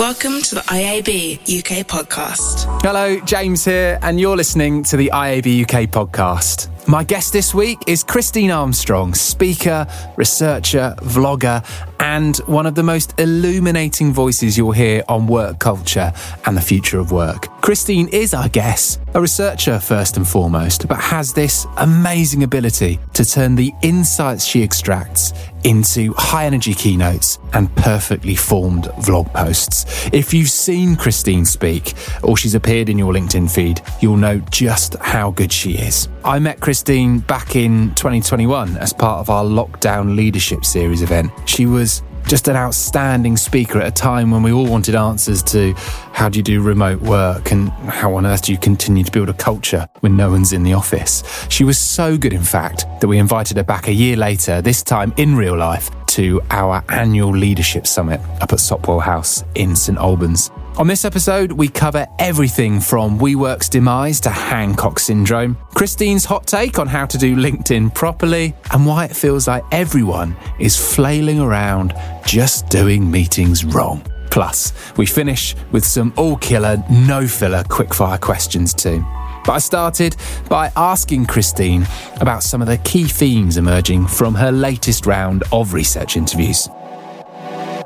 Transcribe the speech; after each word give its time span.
Welcome 0.00 0.40
to 0.40 0.54
the 0.54 0.62
IAB 0.62 1.34
UK 1.42 1.86
podcast. 1.86 2.64
Hello, 2.80 3.20
James 3.20 3.66
here, 3.66 3.98
and 4.00 4.18
you're 4.18 4.34
listening 4.34 4.82
to 4.84 4.96
the 4.96 5.10
IAB 5.12 5.64
UK 5.64 5.90
podcast. 5.90 6.70
My 6.88 7.04
guest 7.04 7.34
this 7.34 7.52
week 7.52 7.78
is 7.86 8.02
Christine 8.02 8.50
Armstrong, 8.50 9.12
speaker, 9.12 9.86
researcher, 10.16 10.94
vlogger, 11.00 11.62
and 12.00 12.38
one 12.46 12.64
of 12.64 12.76
the 12.76 12.82
most 12.82 13.12
illuminating 13.20 14.14
voices 14.14 14.56
you'll 14.56 14.72
hear 14.72 15.04
on 15.06 15.26
work 15.26 15.58
culture 15.58 16.14
and 16.46 16.56
the 16.56 16.62
future 16.62 16.98
of 16.98 17.12
work. 17.12 17.59
Christine 17.70 18.08
is, 18.08 18.34
I 18.34 18.48
guess, 18.48 18.98
a 19.14 19.20
researcher 19.20 19.78
first 19.78 20.16
and 20.16 20.26
foremost, 20.26 20.88
but 20.88 20.98
has 20.98 21.32
this 21.32 21.68
amazing 21.76 22.42
ability 22.42 22.98
to 23.14 23.24
turn 23.24 23.54
the 23.54 23.72
insights 23.80 24.44
she 24.44 24.60
extracts 24.60 25.32
into 25.62 26.12
high 26.14 26.46
energy 26.46 26.74
keynotes 26.74 27.38
and 27.52 27.72
perfectly 27.76 28.34
formed 28.34 28.86
vlog 29.06 29.32
posts. 29.32 30.08
If 30.12 30.34
you've 30.34 30.50
seen 30.50 30.96
Christine 30.96 31.44
speak 31.44 31.94
or 32.24 32.36
she's 32.36 32.56
appeared 32.56 32.88
in 32.88 32.98
your 32.98 33.12
LinkedIn 33.12 33.48
feed, 33.48 33.80
you'll 34.00 34.16
know 34.16 34.40
just 34.50 34.96
how 34.96 35.30
good 35.30 35.52
she 35.52 35.74
is. 35.74 36.08
I 36.24 36.40
met 36.40 36.58
Christine 36.58 37.20
back 37.20 37.54
in 37.54 37.94
2021 37.94 38.78
as 38.78 38.92
part 38.92 39.20
of 39.20 39.30
our 39.30 39.44
lockdown 39.44 40.16
leadership 40.16 40.64
series 40.64 41.02
event. 41.02 41.30
She 41.44 41.66
was 41.66 42.02
just 42.30 42.46
an 42.46 42.54
outstanding 42.54 43.36
speaker 43.36 43.80
at 43.80 43.88
a 43.88 43.90
time 43.90 44.30
when 44.30 44.40
we 44.40 44.52
all 44.52 44.64
wanted 44.64 44.94
answers 44.94 45.42
to 45.42 45.74
how 46.12 46.28
do 46.28 46.38
you 46.38 46.44
do 46.44 46.62
remote 46.62 47.00
work 47.00 47.50
and 47.50 47.70
how 47.70 48.14
on 48.14 48.24
earth 48.24 48.42
do 48.42 48.52
you 48.52 48.58
continue 48.58 49.02
to 49.02 49.10
build 49.10 49.28
a 49.28 49.34
culture 49.34 49.84
when 49.98 50.16
no 50.16 50.30
one's 50.30 50.52
in 50.52 50.62
the 50.62 50.72
office. 50.72 51.24
She 51.48 51.64
was 51.64 51.76
so 51.76 52.16
good, 52.16 52.32
in 52.32 52.44
fact, 52.44 52.86
that 53.00 53.08
we 53.08 53.18
invited 53.18 53.56
her 53.56 53.64
back 53.64 53.88
a 53.88 53.92
year 53.92 54.16
later, 54.16 54.62
this 54.62 54.84
time 54.84 55.12
in 55.16 55.34
real 55.34 55.56
life, 55.56 55.90
to 56.06 56.40
our 56.50 56.84
annual 56.88 57.32
leadership 57.32 57.84
summit 57.84 58.20
up 58.40 58.52
at 58.52 58.60
Sopwell 58.60 59.02
House 59.02 59.42
in 59.56 59.74
St 59.74 59.98
Albans. 59.98 60.52
On 60.80 60.86
this 60.86 61.04
episode, 61.04 61.52
we 61.52 61.68
cover 61.68 62.06
everything 62.18 62.80
from 62.80 63.18
WeWork's 63.18 63.68
demise 63.68 64.18
to 64.20 64.30
Hancock 64.30 64.98
syndrome, 64.98 65.58
Christine's 65.74 66.24
hot 66.24 66.46
take 66.46 66.78
on 66.78 66.86
how 66.86 67.04
to 67.04 67.18
do 67.18 67.36
LinkedIn 67.36 67.94
properly, 67.94 68.54
and 68.72 68.86
why 68.86 69.04
it 69.04 69.14
feels 69.14 69.46
like 69.46 69.62
everyone 69.72 70.34
is 70.58 70.78
flailing 70.78 71.38
around 71.38 71.92
just 72.24 72.70
doing 72.70 73.10
meetings 73.10 73.62
wrong. 73.62 74.02
Plus, 74.30 74.72
we 74.96 75.04
finish 75.04 75.54
with 75.70 75.84
some 75.84 76.14
all 76.16 76.36
killer, 76.38 76.82
no 76.88 77.26
filler 77.26 77.62
quickfire 77.64 78.18
questions 78.18 78.72
too. 78.72 79.04
But 79.44 79.52
I 79.52 79.58
started 79.58 80.16
by 80.48 80.72
asking 80.76 81.26
Christine 81.26 81.86
about 82.22 82.42
some 82.42 82.62
of 82.62 82.68
the 82.68 82.78
key 82.78 83.04
themes 83.04 83.58
emerging 83.58 84.06
from 84.06 84.34
her 84.34 84.50
latest 84.50 85.04
round 85.04 85.42
of 85.52 85.74
research 85.74 86.16
interviews. 86.16 86.70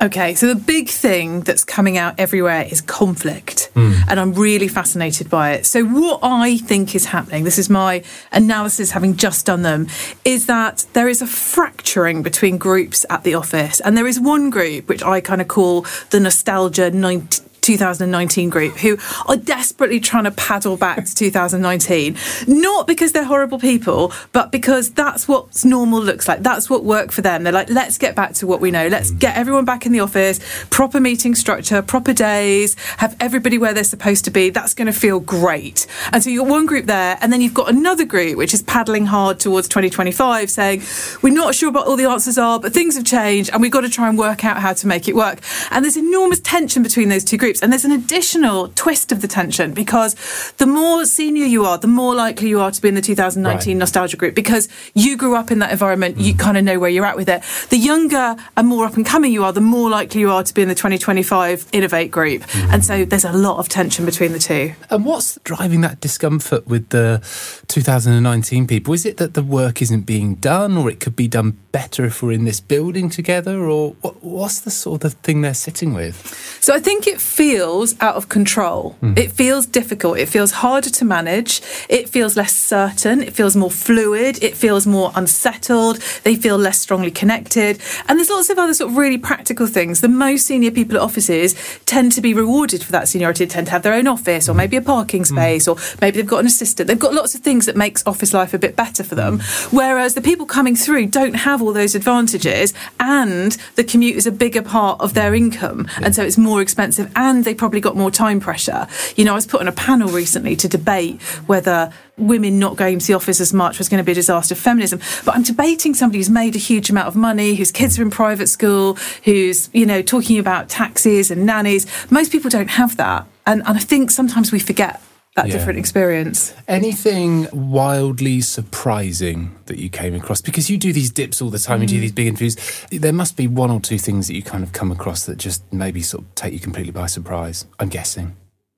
Okay, 0.01 0.35
so 0.35 0.47
the 0.47 0.55
big 0.55 0.89
thing 0.89 1.41
that's 1.41 1.63
coming 1.63 1.97
out 1.97 2.15
everywhere 2.19 2.67
is 2.69 2.81
conflict, 2.81 3.71
mm. 3.75 3.95
and 4.07 4.19
I'm 4.19 4.33
really 4.33 4.67
fascinated 4.67 5.29
by 5.29 5.53
it. 5.53 5.65
So, 5.65 5.83
what 5.83 6.19
I 6.21 6.57
think 6.57 6.95
is 6.95 7.05
happening, 7.05 7.43
this 7.43 7.57
is 7.57 7.69
my 7.69 8.03
analysis 8.31 8.91
having 8.91 9.15
just 9.15 9.45
done 9.45 9.61
them, 9.61 9.87
is 10.23 10.47
that 10.47 10.85
there 10.93 11.07
is 11.07 11.21
a 11.21 11.27
fracturing 11.27 12.23
between 12.23 12.57
groups 12.57 13.05
at 13.09 13.23
the 13.23 13.35
office, 13.35 13.79
and 13.79 13.97
there 13.97 14.07
is 14.07 14.19
one 14.19 14.49
group 14.49 14.89
which 14.89 15.03
I 15.03 15.21
kind 15.21 15.41
of 15.41 15.47
call 15.47 15.85
the 16.09 16.19
nostalgia 16.19 16.91
90, 16.91 17.43
2019 17.65 18.49
group 18.49 18.77
who 18.77 18.97
are 19.27 19.35
desperately 19.35 19.99
trying 19.99 20.25
to 20.25 20.31
paddle 20.31 20.77
back 20.77 21.03
to 21.03 21.15
2019. 21.15 22.15
Not 22.47 22.85
because 22.85 23.11
they're 23.11 23.23
horrible 23.23 23.59
people, 23.59 24.13
but 24.31 24.51
because 24.51 24.91
that's 24.91 25.27
what 25.27 25.65
normal 25.65 26.01
looks 26.01 26.27
like. 26.27 26.41
That's 26.41 26.69
what 26.69 26.83
worked 26.83 27.13
for 27.13 27.21
them. 27.21 27.43
They're 27.43 27.51
like, 27.51 27.69
let's 27.69 27.97
get 27.97 28.15
back 28.15 28.33
to 28.35 28.47
what 28.47 28.61
we 28.61 28.69
know. 28.69 28.87
Let's 28.87 29.09
get 29.11 29.35
everyone 29.35 29.65
back 29.65 29.85
in 29.85 29.91
the 29.91 29.99
office, 30.01 30.39
proper 30.69 30.99
meeting 30.99 31.33
structure, 31.33 31.81
proper 31.81 32.13
days, 32.13 32.75
have 32.97 33.15
everybody 33.19 33.57
where 33.57 33.73
they're 33.73 33.83
supposed 33.83 34.25
to 34.25 34.31
be. 34.31 34.51
That's 34.51 34.73
going 34.75 34.85
to 34.85 34.93
feel 34.93 35.19
great. 35.19 35.87
And 36.11 36.23
so 36.23 36.29
you've 36.29 36.43
got 36.43 36.51
one 36.51 36.65
group 36.67 36.85
there, 36.85 37.17
and 37.21 37.33
then 37.33 37.41
you've 37.41 37.53
got 37.53 37.69
another 37.69 38.05
group 38.05 38.37
which 38.37 38.53
is 38.53 38.61
paddling 38.61 39.07
hard 39.07 39.39
towards 39.39 39.67
2025, 39.67 40.51
saying, 40.51 40.83
we're 41.23 41.33
not 41.33 41.55
sure 41.55 41.71
what 41.71 41.87
all 41.87 41.95
the 41.95 42.05
answers 42.05 42.37
are, 42.37 42.59
but 42.59 42.73
things 42.73 42.95
have 42.95 43.05
changed, 43.05 43.49
and 43.51 43.61
we've 43.61 43.71
got 43.71 43.81
to 43.81 43.89
try 43.89 44.07
and 44.07 44.17
work 44.17 44.45
out 44.45 44.57
how 44.57 44.73
to 44.73 44.85
make 44.85 45.07
it 45.07 45.15
work. 45.15 45.39
And 45.71 45.83
there's 45.83 45.97
enormous 45.97 46.39
tension 46.39 46.83
between 46.83 47.09
those 47.09 47.23
two 47.23 47.37
groups 47.37 47.54
groups. 47.55 47.63
And 47.63 47.71
there's 47.71 47.85
an 47.85 47.91
additional 47.91 48.69
twist 48.75 49.11
of 49.11 49.21
the 49.21 49.27
tension 49.27 49.73
because 49.73 50.15
the 50.57 50.65
more 50.65 51.05
senior 51.05 51.45
you 51.45 51.65
are, 51.65 51.77
the 51.77 51.87
more 51.87 52.15
likely 52.15 52.49
you 52.49 52.59
are 52.59 52.71
to 52.71 52.81
be 52.81 52.89
in 52.89 52.95
the 52.95 53.01
2019 53.01 53.75
right. 53.75 53.79
nostalgia 53.79 54.17
group 54.17 54.35
because 54.35 54.67
you 54.93 55.17
grew 55.17 55.35
up 55.35 55.51
in 55.51 55.59
that 55.59 55.71
environment. 55.71 56.17
Mm. 56.17 56.23
You 56.23 56.35
kind 56.35 56.57
of 56.57 56.63
know 56.63 56.79
where 56.79 56.89
you're 56.89 57.05
at 57.05 57.15
with 57.15 57.29
it. 57.29 57.43
The 57.69 57.77
younger 57.77 58.35
and 58.57 58.67
more 58.67 58.85
up 58.85 58.95
and 58.95 59.05
coming 59.05 59.31
you 59.31 59.43
are, 59.43 59.53
the 59.53 59.61
more 59.61 59.89
likely 59.89 60.21
you 60.21 60.31
are 60.31 60.43
to 60.43 60.53
be 60.53 60.61
in 60.61 60.67
the 60.67 60.75
2025 60.75 61.67
innovate 61.71 62.11
group. 62.11 62.41
Mm. 62.43 62.73
And 62.73 62.85
so 62.85 63.05
there's 63.05 63.25
a 63.25 63.31
lot 63.31 63.59
of 63.59 63.69
tension 63.69 64.05
between 64.05 64.31
the 64.31 64.39
two. 64.39 64.73
And 64.89 65.05
what's 65.05 65.39
driving 65.43 65.81
that 65.81 65.99
discomfort 65.99 66.67
with 66.67 66.89
the 66.89 67.21
2019 67.67 68.67
people? 68.67 68.93
Is 68.93 69.05
it 69.05 69.17
that 69.17 69.33
the 69.33 69.43
work 69.43 69.81
isn't 69.81 70.01
being 70.01 70.35
done 70.35 70.77
or 70.77 70.89
it 70.89 70.99
could 70.99 71.15
be 71.15 71.27
done 71.27 71.57
better 71.71 72.05
if 72.05 72.21
we're 72.21 72.31
in 72.31 72.45
this 72.45 72.59
building 72.59 73.09
together? 73.09 73.65
Or 73.65 73.91
what's 74.21 74.61
the 74.61 74.71
sort 74.71 75.03
of 75.03 75.13
thing 75.13 75.41
they're 75.41 75.53
sitting 75.53 75.93
with? 75.93 76.15
So 76.61 76.73
I 76.73 76.79
think 76.79 77.07
it 77.07 77.21
feels 77.21 77.44
feels 77.45 77.93
out 78.01 78.15
of 78.15 78.27
control. 78.27 78.95
Mm. 79.03 79.19
It 79.19 79.31
feels 79.31 79.67
difficult. 79.67 80.17
It 80.17 80.27
feels 80.27 80.51
harder 80.63 80.89
to 80.89 81.05
manage. 81.05 81.61
It 81.89 82.09
feels 82.09 82.35
less 82.35 82.55
certain. 82.55 83.21
It 83.21 83.33
feels 83.35 83.55
more 83.55 83.69
fluid. 83.69 84.43
It 84.43 84.57
feels 84.57 84.87
more 84.87 85.11
unsettled. 85.13 85.97
They 86.23 86.35
feel 86.35 86.57
less 86.57 86.79
strongly 86.81 87.11
connected. 87.11 87.79
And 88.07 88.17
there's 88.17 88.31
lots 88.31 88.49
of 88.49 88.57
other 88.57 88.73
sort 88.73 88.89
of 88.89 88.97
really 88.97 89.19
practical 89.19 89.67
things. 89.67 90.01
The 90.01 90.07
most 90.09 90.47
senior 90.47 90.71
people 90.71 90.97
at 90.97 91.03
offices 91.03 91.53
tend 91.85 92.13
to 92.13 92.21
be 92.21 92.33
rewarded 92.33 92.83
for 92.83 92.91
that 92.93 93.07
seniority, 93.07 93.45
they 93.45 93.49
tend 93.49 93.67
to 93.67 93.73
have 93.73 93.83
their 93.83 93.93
own 93.93 94.07
office 94.07 94.49
or 94.49 94.55
maybe 94.55 94.75
a 94.75 94.81
parking 94.81 95.21
hmm. 95.21 95.35
space 95.35 95.67
mm. 95.67 95.71
or 95.71 95.99
maybe 96.01 96.17
they've 96.17 96.35
got 96.35 96.39
an 96.39 96.47
assistant. 96.47 96.87
They've 96.87 97.05
got 97.07 97.13
lots 97.13 97.35
of 97.35 97.41
things 97.41 97.67
that 97.67 97.75
makes 97.75 98.01
office 98.07 98.33
life 98.33 98.55
a 98.55 98.57
bit 98.57 98.75
better 98.75 99.03
for 99.03 99.13
them. 99.13 99.39
Whereas 99.69 100.15
the 100.15 100.21
people 100.21 100.47
coming 100.47 100.75
through 100.75 101.05
don't 101.19 101.35
have 101.35 101.61
all 101.61 101.73
those 101.73 101.93
advantages 101.93 102.73
and 102.99 103.51
the 103.75 103.83
commute 103.83 104.15
is 104.15 104.25
a 104.25 104.31
bigger 104.31 104.63
part 104.63 104.99
of 104.99 105.13
their 105.13 105.35
income. 105.35 105.87
Yeah. 105.99 106.05
And 106.05 106.15
so 106.15 106.23
it's 106.23 106.39
more 106.39 106.59
expensive 106.59 107.11
and 107.15 107.34
and 107.35 107.45
they 107.45 107.53
probably 107.53 107.81
got 107.81 107.95
more 107.95 108.11
time 108.11 108.39
pressure. 108.39 108.87
You 109.15 109.25
know, 109.25 109.33
I 109.33 109.35
was 109.35 109.45
put 109.45 109.61
on 109.61 109.67
a 109.67 109.71
panel 109.71 110.09
recently 110.09 110.55
to 110.57 110.67
debate 110.67 111.21
whether 111.47 111.91
women 112.17 112.59
not 112.59 112.77
going 112.77 112.99
to 112.99 113.07
the 113.07 113.13
office 113.13 113.41
as 113.41 113.53
much 113.53 113.77
was 113.77 113.89
going 113.89 113.99
to 113.99 114.03
be 114.03 114.13
a 114.13 114.15
disaster 114.15 114.55
for 114.55 114.61
feminism. 114.61 114.99
But 115.25 115.35
I'm 115.35 115.43
debating 115.43 115.93
somebody 115.93 116.19
who's 116.19 116.29
made 116.29 116.55
a 116.55 116.59
huge 116.59 116.89
amount 116.89 117.07
of 117.07 117.15
money, 117.15 117.55
whose 117.55 117.71
kids 117.71 117.99
are 117.99 118.01
in 118.01 118.09
private 118.09 118.47
school, 118.47 118.95
who's, 119.23 119.69
you 119.73 119.85
know, 119.85 120.01
talking 120.01 120.39
about 120.39 120.69
taxes 120.69 121.29
and 121.29 121.45
nannies. 121.45 121.85
Most 122.09 122.31
people 122.31 122.49
don't 122.49 122.69
have 122.69 122.97
that. 122.97 123.27
And, 123.45 123.61
and 123.67 123.77
I 123.77 123.81
think 123.81 124.11
sometimes 124.11 124.51
we 124.51 124.59
forget 124.59 125.01
that 125.35 125.47
yeah. 125.47 125.53
different 125.53 125.79
experience. 125.79 126.53
Anything 126.67 127.47
wildly 127.51 128.41
surprising 128.41 129.55
that 129.65 129.77
you 129.77 129.89
came 129.89 130.15
across? 130.15 130.41
Because 130.41 130.69
you 130.69 130.77
do 130.77 130.93
these 130.93 131.11
dips 131.11 131.41
all 131.41 131.49
the 131.49 131.59
time, 131.59 131.79
mm. 131.79 131.81
you 131.83 131.87
do 131.87 131.97
mm. 131.97 132.01
these 132.01 132.11
big 132.11 132.27
interviews. 132.27 132.55
There 132.91 133.13
must 133.13 133.35
be 133.35 133.47
one 133.47 133.69
or 133.69 133.79
two 133.79 133.97
things 133.97 134.27
that 134.27 134.35
you 134.35 134.43
kind 134.43 134.63
of 134.63 134.71
come 134.71 134.91
across 134.91 135.25
that 135.25 135.37
just 135.37 135.61
maybe 135.73 136.01
sort 136.01 136.23
of 136.23 136.35
take 136.35 136.53
you 136.53 136.59
completely 136.59 136.91
by 136.91 137.07
surprise, 137.07 137.65
I'm 137.79 137.89
guessing. 137.89 138.35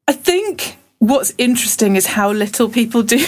I 0.07 0.13
think 0.13 0.76
what's 1.00 1.34
interesting 1.38 1.96
is 1.96 2.08
how 2.08 2.31
little 2.31 2.69
people 2.69 3.03
do 3.03 3.18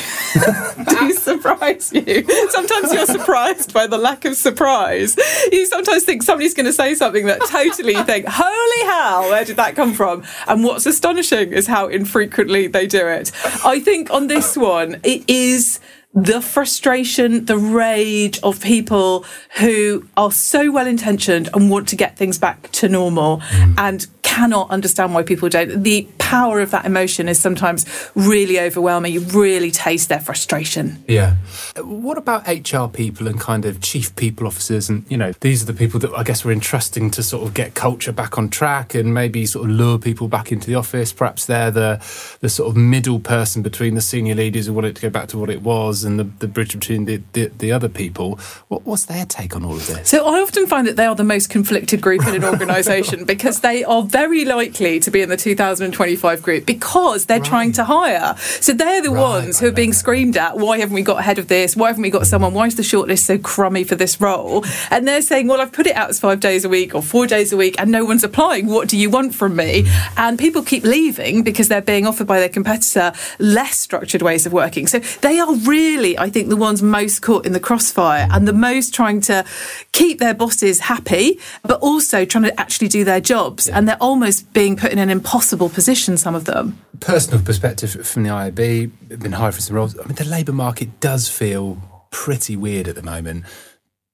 do 0.90 1.14
surprise 1.18 1.92
you. 1.94 2.26
Sometimes 2.50 2.94
you're 2.94 3.06
surprised 3.06 3.74
by 3.74 3.88
the 3.88 3.98
lack 3.98 4.26
of 4.26 4.36
surprise. 4.36 5.16
You 5.52 5.66
sometimes 5.68 6.04
think 6.04 6.24
somebody's 6.24 6.54
going 6.54 6.66
to 6.66 6.74
say 6.74 6.96
something 6.96 7.28
that 7.28 7.42
totally 7.48 7.94
you 7.94 8.04
think, 8.04 8.26
"Holy 8.28 8.92
hell, 8.92 9.30
where 9.30 9.46
did 9.46 9.58
that 9.58 9.76
come 9.76 9.94
from?" 9.94 10.24
And 10.48 10.64
what's 10.64 10.86
astonishing 10.86 11.54
is 11.54 11.68
how 11.68 11.88
infrequently 11.88 12.68
they 12.68 12.88
do 12.88 13.08
it. 13.08 13.32
I 13.64 13.80
think 13.80 14.12
on 14.12 14.28
this 14.28 14.58
one, 14.58 15.00
it 15.04 15.24
is 15.30 15.80
the 16.14 16.42
frustration, 16.42 17.46
the 17.46 17.58
rage 17.58 18.40
of 18.42 18.62
people 18.62 19.26
who 19.60 20.08
are 20.18 20.32
so 20.32 20.72
well 20.72 20.88
intentioned 20.88 21.50
and 21.54 21.70
want 21.70 21.88
to 21.90 21.96
get 21.96 22.18
things 22.18 22.40
back 22.40 22.72
to 22.72 22.90
normal 22.90 23.38
mm. 23.38 23.76
and 23.78 24.08
cannot 24.30 24.70
understand 24.70 25.16
why 25.16 25.24
people 25.24 25.50
don't. 25.50 25.84
The 25.84 26.08
power 26.20 26.60
of 26.60 26.70
that 26.70 26.86
emotion 26.86 27.28
is 27.28 27.42
sometimes 27.42 27.84
really 28.14 28.60
overwhelming. 28.60 29.12
You 29.12 29.22
really 29.22 29.72
taste 29.72 30.08
their 30.10 30.20
frustration. 30.20 31.04
Yeah. 31.08 31.38
What 31.78 32.20
about 32.20 32.48
HR 32.48 32.88
people 32.88 33.28
and 33.28 33.40
kind 33.40 33.66
of 33.66 33.82
chief 33.82 34.16
people 34.16 34.46
officers? 34.46 34.88
And, 34.88 35.04
you 35.10 35.18
know, 35.18 35.32
these 35.42 35.64
are 35.64 35.66
the 35.66 35.74
people 35.74 36.00
that 36.02 36.14
I 36.14 36.22
guess 36.22 36.46
we're 36.46 36.52
entrusting 36.52 37.10
to 37.12 37.24
sort 37.24 37.48
of 37.48 37.56
get 37.56 37.74
culture 37.74 38.12
back 38.12 38.38
on 38.38 38.50
track 38.50 38.94
and 38.94 39.16
maybe 39.16 39.48
sort 39.48 39.66
of 39.68 39.72
lure 39.72 39.98
people 39.98 40.28
back 40.28 40.52
into 40.52 40.68
the 40.68 40.76
office. 40.76 41.12
Perhaps 41.12 41.48
they're 41.48 41.72
the, 41.72 42.00
the 42.42 42.50
sort 42.50 42.70
of 42.70 42.78
middle 42.78 43.20
person 43.20 43.64
between 43.64 43.96
the 43.96 44.02
senior 44.02 44.36
leaders 44.36 44.68
who 44.68 44.74
want 44.74 44.86
it 44.86 44.96
to 44.98 45.02
go 45.02 45.10
back 45.10 45.28
to 45.30 45.40
what 45.40 45.50
it 45.50 45.64
was 45.64 46.04
and 46.04 46.20
the, 46.20 46.26
the 46.26 46.48
bridge 46.48 46.74
between 46.74 47.06
the, 47.06 47.24
the, 47.34 47.48
the 47.48 47.72
other 47.72 47.90
people. 47.90 48.40
What, 48.68 48.84
what's 48.84 49.06
their 49.06 49.26
take 49.26 49.56
on 49.56 49.66
all 49.66 49.76
of 49.76 49.88
this? 49.88 50.08
So 50.10 50.28
I 50.28 50.40
often 50.40 50.68
find 50.68 50.86
that 50.86 50.98
they 50.98 51.08
are 51.08 51.16
the 51.16 51.24
most 51.24 51.50
conflicted 51.50 52.00
group 52.02 52.28
in 52.28 52.36
an 52.36 52.44
organisation 52.54 53.26
because 53.26 53.62
they 53.62 53.84
are 53.84 54.04
very 54.04 54.19
very 54.20 54.44
likely 54.44 55.00
to 55.00 55.10
be 55.10 55.22
in 55.22 55.30
the 55.30 55.38
2025 55.38 56.44
group 56.44 56.66
because 56.66 57.26
they're 57.28 57.40
right. 57.40 57.48
trying 57.48 57.72
to 57.72 57.86
hire. 57.86 58.36
So 58.38 58.74
they're 58.74 59.02
the 59.02 59.12
right, 59.12 59.22
ones 59.22 59.62
who 59.62 59.68
are 59.68 59.72
being 59.72 59.94
screamed 59.94 60.36
at. 60.36 60.58
Why 60.58 60.80
haven't 60.80 60.94
we 60.94 61.04
got 61.04 61.20
ahead 61.20 61.40
of 61.40 61.48
this? 61.48 61.74
Why 61.74 61.88
haven't 61.88 62.02
we 62.02 62.10
got 62.10 62.28
someone? 62.28 62.54
Why 62.54 62.68
is 62.68 62.76
the 62.76 62.84
shortlist 62.84 63.20
so 63.20 63.38
crummy 63.38 63.86
for 63.86 63.96
this 63.96 64.20
role? 64.20 64.66
And 64.92 65.08
they're 65.08 65.22
saying, 65.22 65.48
well, 65.48 65.62
I've 65.62 65.72
put 65.72 65.88
it 65.88 65.96
out 65.96 66.10
as 66.10 66.20
five 66.20 66.42
days 66.42 66.66
a 66.66 66.70
week 66.70 66.94
or 66.94 67.02
four 67.02 67.28
days 67.28 67.54
a 67.54 67.58
week 67.58 67.76
and 67.80 67.92
no 67.92 68.04
one's 68.04 68.26
applying. 68.26 68.68
What 68.68 68.90
do 68.90 68.98
you 68.98 69.10
want 69.10 69.36
from 69.36 69.56
me? 69.56 69.86
And 70.18 70.38
people 70.38 70.64
keep 70.64 70.84
leaving 70.84 71.42
because 71.42 71.70
they're 71.70 71.82
being 71.82 72.06
offered 72.06 72.28
by 72.28 72.42
their 72.42 72.50
competitor 72.50 73.14
less 73.40 73.78
structured 73.78 74.22
ways 74.22 74.46
of 74.46 74.52
working. 74.52 74.86
So 74.88 75.00
they 75.22 75.40
are 75.40 75.56
really, 75.60 76.18
I 76.18 76.30
think, 76.30 76.50
the 76.50 76.58
ones 76.58 76.84
most 76.84 77.22
caught 77.22 77.46
in 77.46 77.54
the 77.54 77.60
crossfire 77.62 78.28
and 78.30 78.46
the 78.46 78.54
most 78.54 78.94
trying 78.94 79.22
to 79.22 79.46
keep 79.94 80.20
their 80.20 80.34
bosses 80.34 80.82
happy, 80.82 81.40
but 81.64 81.80
also 81.80 82.26
trying 82.26 82.44
to 82.44 82.60
actually 82.60 82.90
do 82.90 83.06
their 83.06 83.22
jobs. 83.22 83.70
And 83.70 83.88
they're 83.88 84.09
almost 84.10 84.52
being 84.54 84.76
put 84.76 84.92
in 84.92 85.00
an 85.00 85.10
impossible 85.10 85.70
position, 85.70 86.18
some 86.18 86.36
of 86.36 86.46
them. 86.46 86.78
Personal 87.00 87.42
perspective 87.42 88.06
from 88.06 88.24
the 88.24 88.30
IAB, 88.30 88.92
been 89.20 89.32
hired 89.32 89.56
for 89.56 89.62
some 89.62 89.76
roles. 89.76 89.98
I 89.98 90.04
mean, 90.04 90.16
the 90.16 90.26
labour 90.26 90.52
market 90.52 91.00
does 91.00 91.30
feel 91.30 91.82
pretty 92.12 92.56
weird 92.56 92.88
at 92.88 92.96
the 92.96 93.04
moment. 93.04 93.46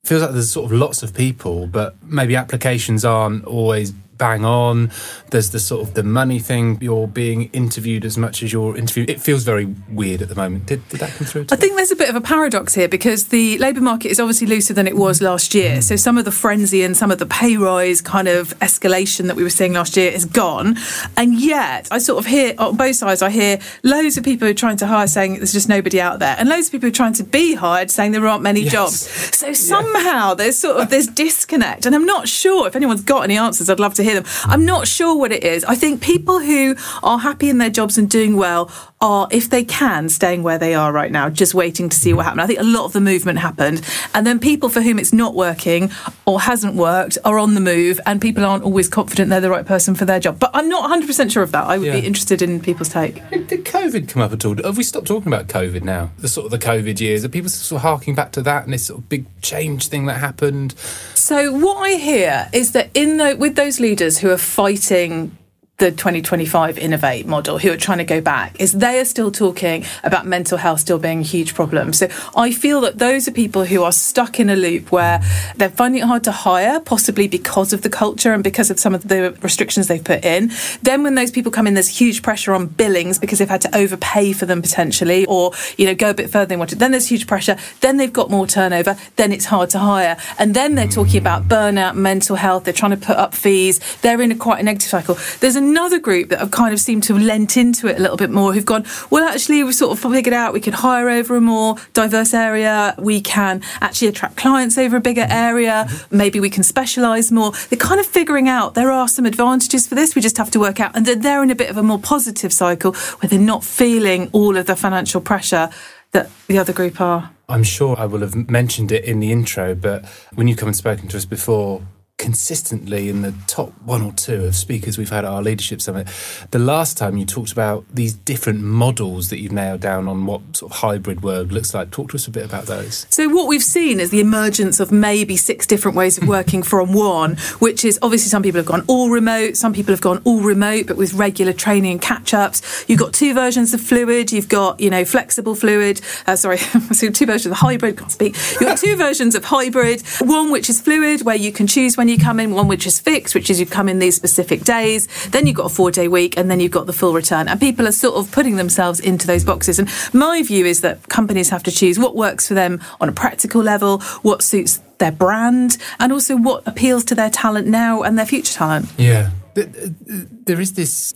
Feels 0.03 0.21
like 0.21 0.31
there's 0.31 0.51
sort 0.51 0.71
of 0.71 0.77
lots 0.77 1.01
of 1.01 1.13
people, 1.13 1.65
but 1.65 1.95
maybe 2.03 2.35
applications 2.35 3.03
aren't 3.03 3.45
always 3.45 3.93
bang 4.17 4.45
on. 4.45 4.91
There's 5.31 5.51
the 5.51 5.59
sort 5.59 5.87
of 5.87 5.93
the 5.93 6.03
money 6.03 6.39
thing. 6.39 6.77
You're 6.81 7.07
being 7.07 7.49
interviewed 7.51 8.05
as 8.05 8.17
much 8.17 8.43
as 8.43 8.53
you're 8.53 8.77
interviewed. 8.77 9.09
It 9.09 9.21
feels 9.21 9.43
very 9.43 9.65
weird 9.89 10.21
at 10.21 10.29
the 10.29 10.35
moment. 10.35 10.67
Did, 10.67 10.87
did 10.89 10.99
that 10.99 11.11
come 11.11 11.27
through? 11.27 11.47
I 11.51 11.55
think 11.55 11.75
there's 11.75 11.91
a 11.91 11.95
bit 11.95 12.09
of 12.09 12.15
a 12.15 12.21
paradox 12.21 12.73
here 12.73 12.87
because 12.87 13.27
the 13.27 13.57
labour 13.57 13.81
market 13.81 14.09
is 14.09 14.19
obviously 14.19 14.47
looser 14.47 14.73
than 14.73 14.87
it 14.87 14.95
was 14.95 15.21
last 15.21 15.53
year. 15.53 15.75
Hmm. 15.75 15.81
So 15.81 15.95
some 15.95 16.17
of 16.17 16.25
the 16.25 16.31
frenzy 16.31 16.83
and 16.83 16.95
some 16.95 17.11
of 17.11 17.19
the 17.19 17.25
pay 17.25 17.57
rise 17.57 18.01
kind 18.01 18.27
of 18.27 18.57
escalation 18.59 19.27
that 19.27 19.35
we 19.35 19.43
were 19.43 19.49
seeing 19.49 19.73
last 19.73 19.97
year 19.97 20.11
is 20.11 20.25
gone. 20.25 20.77
And 21.17 21.39
yet 21.39 21.87
I 21.91 21.97
sort 21.97 22.19
of 22.19 22.25
hear 22.25 22.53
on 22.57 22.77
both 22.77 22.95
sides, 22.95 23.21
I 23.21 23.29
hear 23.29 23.59
loads 23.83 24.17
of 24.17 24.23
people 24.23 24.47
who 24.47 24.51
are 24.51 24.55
trying 24.55 24.77
to 24.77 24.87
hire 24.87 25.07
saying 25.07 25.35
there's 25.35 25.53
just 25.53 25.69
nobody 25.69 25.99
out 25.99 26.19
there. 26.19 26.35
And 26.37 26.49
loads 26.49 26.67
of 26.67 26.71
people 26.71 26.87
who 26.87 26.91
are 26.91 26.95
trying 26.95 27.13
to 27.13 27.23
be 27.23 27.55
hired 27.55 27.91
saying 27.91 28.11
there 28.11 28.25
aren't 28.27 28.43
many 28.43 28.61
yes. 28.61 28.71
jobs. 28.71 28.95
So 29.35 29.53
somehow 29.53 30.29
yes. 30.29 30.37
there's 30.37 30.57
sort 30.57 30.77
of 30.77 30.89
this 30.89 31.07
disconnect. 31.07 31.85
And 31.85 31.95
I'm 31.95 32.05
not 32.05 32.27
sure 32.27 32.67
if 32.67 32.75
anyone's 32.75 33.01
got 33.01 33.23
any 33.23 33.37
answers. 33.37 33.69
I'd 33.69 33.79
love 33.79 33.93
to 33.95 34.03
hear 34.05 34.21
them. 34.21 34.25
I'm 34.45 34.65
not 34.65 34.87
sure 34.87 35.17
what 35.17 35.31
it 35.31 35.43
is. 35.43 35.63
I 35.65 35.75
think 35.75 36.01
people 36.01 36.39
who 36.39 36.75
are 37.03 37.19
happy 37.19 37.49
in 37.49 37.57
their 37.57 37.69
jobs 37.69 37.97
and 37.97 38.09
doing 38.09 38.35
well 38.35 38.71
are, 39.01 39.27
if 39.31 39.49
they 39.49 39.63
can, 39.63 40.09
staying 40.09 40.43
where 40.43 40.57
they 40.57 40.73
are 40.73 40.91
right 40.91 41.11
now, 41.11 41.29
just 41.29 41.53
waiting 41.53 41.89
to 41.89 41.97
see 41.97 42.13
what 42.13 42.25
happens. 42.25 42.43
I 42.43 42.47
think 42.47 42.59
a 42.59 42.63
lot 42.63 42.85
of 42.85 42.93
the 42.93 43.01
movement 43.01 43.39
happened. 43.39 43.81
And 44.13 44.25
then 44.25 44.39
people 44.39 44.69
for 44.69 44.81
whom 44.81 44.97
it's 44.99 45.13
not 45.13 45.35
working 45.35 45.91
or 46.25 46.41
hasn't 46.41 46.75
worked 46.75 47.17
are 47.25 47.37
on 47.37 47.53
the 47.53 47.61
move, 47.61 47.99
and 48.05 48.21
people 48.21 48.45
aren't 48.45 48.63
always 48.63 48.87
confident 48.87 49.29
they're 49.29 49.41
the 49.41 49.49
right 49.49 49.65
person 49.65 49.95
for 49.95 50.05
their 50.05 50.19
job. 50.19 50.39
But 50.39 50.51
I'm 50.53 50.69
not 50.69 50.89
100% 50.89 51.31
sure 51.31 51.43
of 51.43 51.51
that. 51.51 51.65
I 51.65 51.77
would 51.77 51.87
yeah. 51.87 51.99
be 51.99 52.05
interested 52.05 52.41
in 52.41 52.59
people's 52.59 52.89
take. 52.89 53.15
Did 53.29 53.65
COVID 53.65 54.07
come 54.09 54.21
up 54.21 54.31
at 54.31 54.45
all? 54.45 54.55
Have 54.63 54.77
we 54.77 54.83
stopped 54.83 55.07
talking 55.07 55.31
about 55.31 55.47
COVID 55.47 55.83
now? 55.83 56.11
The 56.17 56.27
sort 56.27 56.45
of 56.45 56.51
the 56.51 56.65
COVID 56.65 56.99
years? 56.99 57.25
Are 57.25 57.29
people 57.29 57.49
sort 57.49 57.79
of 57.79 57.83
harking 57.83 58.15
back 58.15 58.31
to 58.33 58.41
that 58.43 58.63
and 58.63 58.73
this 58.73 58.85
sort 58.85 58.99
of 58.99 59.09
big 59.09 59.25
change 59.41 59.87
thing 59.87 60.05
that 60.05 60.19
happened? 60.19 60.73
So 61.15 61.51
what 61.51 61.77
I 61.77 61.95
hear 61.95 62.49
is 62.53 62.71
that 62.73 62.89
in 62.93 63.17
the, 63.17 63.35
with 63.37 63.55
those 63.55 63.79
leaders 63.79 63.94
who 64.19 64.29
are 64.29 64.37
fighting 64.37 65.37
the 65.77 65.91
2025 65.91 66.77
Innovate 66.77 67.25
model 67.25 67.57
who 67.57 67.69
are 67.69 67.77
trying 67.77 67.97
to 67.97 68.05
go 68.05 68.21
back 68.21 68.59
is 68.61 68.71
they 68.71 68.97
are 68.99 69.05
still 69.05 69.29
talking 69.29 69.83
about 70.05 70.25
mental 70.25 70.57
health 70.57 70.79
still 70.79 70.97
being 70.97 71.19
a 71.19 71.23
huge 71.23 71.53
problem. 71.53 71.91
So 71.91 72.07
I 72.35 72.51
feel 72.51 72.79
that 72.81 72.97
those 72.97 73.27
are 73.27 73.31
people 73.31 73.65
who 73.65 73.83
are 73.83 73.91
stuck 73.91 74.39
in 74.39 74.49
a 74.49 74.55
loop 74.55 74.93
where 74.93 75.21
they're 75.57 75.69
finding 75.69 76.01
it 76.01 76.05
hard 76.05 76.23
to 76.25 76.31
hire, 76.31 76.79
possibly 76.79 77.27
because 77.27 77.73
of 77.73 77.81
the 77.81 77.89
culture 77.89 78.33
and 78.33 78.41
because 78.41 78.71
of 78.71 78.79
some 78.79 78.95
of 78.95 79.09
the 79.09 79.37
restrictions 79.41 79.87
they've 79.87 80.03
put 80.03 80.23
in. 80.23 80.49
Then 80.81 81.03
when 81.03 81.15
those 81.15 81.31
people 81.31 81.51
come 81.51 81.67
in, 81.67 81.73
there's 81.73 81.89
huge 81.89 82.21
pressure 82.21 82.53
on 82.53 82.67
billings 82.67 83.19
because 83.19 83.39
they've 83.39 83.49
had 83.49 83.61
to 83.61 83.77
overpay 83.77 84.31
for 84.31 84.45
them 84.45 84.61
potentially 84.61 85.25
or, 85.25 85.51
you 85.77 85.85
know, 85.85 85.95
go 85.95 86.11
a 86.11 86.13
bit 86.13 86.29
further 86.29 86.45
than 86.45 86.59
wanted. 86.59 86.79
Then 86.79 86.91
there's 86.91 87.07
huge 87.07 87.27
pressure. 87.27 87.57
Then 87.81 87.97
they've 87.97 88.13
got 88.13 88.29
more 88.31 88.47
turnover. 88.47 88.95
Then 89.17 89.33
it's 89.33 89.45
hard 89.45 89.71
to 89.71 89.79
hire. 89.79 90.15
And 90.39 90.53
then 90.53 90.75
they're 90.75 90.87
talking 90.87 91.19
about 91.19 91.49
burnout, 91.49 91.95
mental 91.95 92.37
health. 92.37 92.63
They're 92.63 92.73
trying 92.73 92.91
to 92.91 93.05
put 93.05 93.17
up 93.17 93.33
fees. 93.33 93.79
They're 93.97 94.21
in 94.21 94.31
a 94.31 94.35
quite 94.35 94.61
a 94.61 94.63
negative 94.63 94.89
cycle. 94.89 95.17
There's 95.41 95.57
a 95.57 95.64
another 95.67 95.99
group 95.99 96.29
that 96.29 96.39
have 96.39 96.51
kind 96.51 96.73
of 96.73 96.79
seemed 96.79 97.03
to 97.03 97.13
have 97.13 97.23
lent 97.23 97.57
into 97.57 97.87
it 97.87 97.97
a 97.97 98.01
little 98.01 98.17
bit 98.17 98.29
more 98.29 98.53
who've 98.53 98.65
gone, 98.65 98.85
well, 99.09 99.27
actually, 99.27 99.63
we've 99.63 99.75
sort 99.75 99.91
of 99.91 100.11
figured 100.11 100.33
out 100.33 100.53
we 100.53 100.59
can 100.59 100.73
hire 100.73 101.09
over 101.09 101.35
a 101.35 101.41
more 101.41 101.75
diverse 101.93 102.33
area. 102.33 102.95
We 102.97 103.21
can 103.21 103.61
actually 103.81 104.07
attract 104.07 104.37
clients 104.37 104.77
over 104.77 104.97
a 104.97 105.01
bigger 105.01 105.27
area. 105.29 105.87
Maybe 106.11 106.39
we 106.39 106.49
can 106.49 106.63
specialise 106.63 107.31
more. 107.31 107.51
They're 107.69 107.77
kind 107.77 107.99
of 107.99 108.05
figuring 108.05 108.47
out 108.47 108.73
there 108.73 108.91
are 108.91 109.07
some 109.07 109.25
advantages 109.25 109.87
for 109.87 109.95
this. 109.95 110.15
We 110.15 110.21
just 110.21 110.37
have 110.37 110.51
to 110.51 110.59
work 110.59 110.79
out. 110.79 110.95
And 110.95 111.05
they're 111.05 111.43
in 111.43 111.51
a 111.51 111.55
bit 111.55 111.69
of 111.69 111.77
a 111.77 111.83
more 111.83 111.99
positive 111.99 112.53
cycle 112.53 112.93
where 112.93 113.29
they're 113.29 113.39
not 113.39 113.63
feeling 113.63 114.29
all 114.31 114.57
of 114.57 114.65
the 114.65 114.75
financial 114.75 115.21
pressure 115.21 115.69
that 116.11 116.29
the 116.47 116.57
other 116.57 116.73
group 116.73 117.01
are. 117.01 117.31
I'm 117.47 117.63
sure 117.63 117.95
I 117.99 118.05
will 118.05 118.21
have 118.21 118.49
mentioned 118.49 118.91
it 118.91 119.03
in 119.03 119.19
the 119.19 119.31
intro, 119.31 119.75
but 119.75 120.05
when 120.33 120.47
you 120.47 120.55
come 120.55 120.67
and 120.67 120.75
spoken 120.75 121.07
to 121.09 121.17
us 121.17 121.25
before, 121.25 121.81
consistently 122.17 123.09
in 123.09 123.21
the 123.21 123.33
top 123.45 123.73
one 123.83 124.01
or 124.01 124.11
two 124.13 124.45
of 124.45 124.55
speakers 124.55 124.97
we've 124.97 125.09
had 125.09 125.25
at 125.25 125.31
our 125.31 125.41
leadership 125.41 125.81
summit. 125.81 126.07
The 126.51 126.59
last 126.59 126.97
time 126.97 127.17
you 127.17 127.25
talked 127.25 127.51
about 127.51 127.85
these 127.93 128.13
different 128.13 128.61
models 128.61 129.29
that 129.29 129.39
you've 129.39 129.51
nailed 129.51 129.81
down 129.81 130.07
on 130.07 130.25
what 130.25 130.41
sort 130.55 130.71
of 130.71 130.77
hybrid 130.79 131.21
work 131.23 131.51
looks 131.51 131.73
like. 131.73 131.91
Talk 131.91 132.09
to 132.11 132.15
us 132.15 132.25
a 132.27 132.31
bit 132.31 132.45
about 132.45 132.65
those. 132.65 133.05
So 133.09 133.27
what 133.27 133.47
we've 133.47 133.63
seen 133.63 133.99
is 133.99 134.11
the 134.11 134.21
emergence 134.21 134.79
of 134.79 134.91
maybe 134.91 135.35
six 135.35 135.67
different 135.67 135.97
ways 135.97 136.17
of 136.17 136.27
working 136.35 136.63
from 136.63 136.93
one, 136.93 137.35
which 137.59 137.83
is 137.83 137.99
obviously 138.01 138.29
some 138.29 138.41
people 138.41 138.59
have 138.59 138.65
gone 138.65 138.83
all 138.87 139.09
remote, 139.09 139.57
some 139.57 139.73
people 139.73 139.93
have 139.93 140.01
gone 140.01 140.21
all 140.23 140.41
remote, 140.41 140.87
but 140.87 140.97
with 140.97 141.13
regular 141.13 141.53
training 141.53 141.91
and 141.91 142.01
catch 142.01 142.33
ups. 142.33 142.85
You've 142.87 142.99
got 142.99 143.13
two 143.13 143.33
versions 143.33 143.73
of 143.73 143.81
fluid. 143.81 144.31
You've 144.31 144.49
got 144.49 144.79
you 144.79 144.89
know 144.89 145.05
flexible 145.05 145.55
fluid. 145.55 146.01
Uh, 146.25 146.35
sorry, 146.35 146.57
so 146.57 147.09
two 147.11 147.25
versions 147.25 147.51
of 147.51 147.57
hybrid. 147.57 147.97
Can't 147.97 148.11
speak. 148.11 148.35
You've 148.53 148.61
got 148.61 148.77
two 148.77 148.95
versions 149.07 149.35
of 149.35 149.45
hybrid. 149.45 150.01
One 150.21 150.51
which 150.51 150.69
is 150.69 150.79
fluid, 150.79 151.23
where 151.23 151.35
you 151.35 151.51
can 151.51 151.67
choose 151.67 151.97
when 151.97 152.04
when 152.05 152.19
you 152.19 152.23
come 152.23 152.39
in, 152.39 152.53
one 152.53 152.67
which 152.67 152.85
is 152.85 152.99
fixed, 152.99 153.33
which 153.33 153.49
is 153.49 153.59
you 153.59 153.65
come 153.65 153.89
in 153.89 153.97
these 153.97 154.15
specific 154.15 154.61
days. 154.61 155.07
Then 155.29 155.47
you've 155.47 155.55
got 155.55 155.65
a 155.65 155.73
four 155.73 155.89
day 155.89 156.07
week, 156.07 156.37
and 156.37 156.51
then 156.51 156.59
you've 156.59 156.71
got 156.71 156.85
the 156.85 156.93
full 156.93 157.13
return. 157.13 157.47
And 157.47 157.59
people 157.59 157.87
are 157.87 157.91
sort 157.91 158.15
of 158.15 158.31
putting 158.31 158.57
themselves 158.57 158.99
into 158.99 159.25
those 159.25 159.43
boxes. 159.43 159.79
And 159.79 159.89
my 160.13 160.43
view 160.43 160.67
is 160.67 160.81
that 160.81 161.09
companies 161.09 161.49
have 161.49 161.63
to 161.63 161.71
choose 161.71 161.97
what 161.97 162.15
works 162.15 162.47
for 162.47 162.53
them 162.53 162.79
on 163.01 163.09
a 163.09 163.11
practical 163.11 163.63
level, 163.63 164.01
what 164.21 164.43
suits 164.43 164.81
their 164.99 165.11
brand, 165.11 165.79
and 165.99 166.13
also 166.13 166.37
what 166.37 166.61
appeals 166.67 167.03
to 167.05 167.15
their 167.15 167.31
talent 167.31 167.65
now 167.65 168.03
and 168.03 168.19
their 168.19 168.27
future 168.27 168.53
talent. 168.53 168.87
Yeah. 168.99 169.31
There 169.55 170.61
is 170.61 170.73
this, 170.73 171.15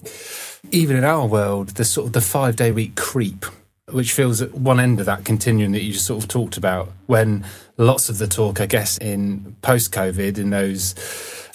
even 0.72 0.96
in 0.96 1.04
our 1.04 1.28
world, 1.28 1.70
the 1.76 1.86
sort 1.86 2.08
of 2.08 2.14
the 2.14 2.22
five 2.22 2.56
day 2.56 2.72
week 2.72 2.96
creep 2.96 3.46
which 3.94 4.14
feels 4.14 4.42
at 4.42 4.54
one 4.54 4.80
end 4.80 5.00
of 5.00 5.06
that 5.06 5.26
continuum 5.26 5.72
that 5.74 5.84
you 5.84 5.94
just 5.94 6.06
sort 6.06 6.24
of 6.24 6.30
talked 6.30 6.58
about 6.58 6.92
when 7.08 7.46
lots 7.78 8.10
of 8.10 8.18
the 8.18 8.28
talk, 8.28 8.62
I 8.62 8.66
guess, 8.66 8.98
in 8.98 9.56
post 9.62 9.92
COVID, 9.94 10.38
in 10.38 10.50
those 10.50 10.96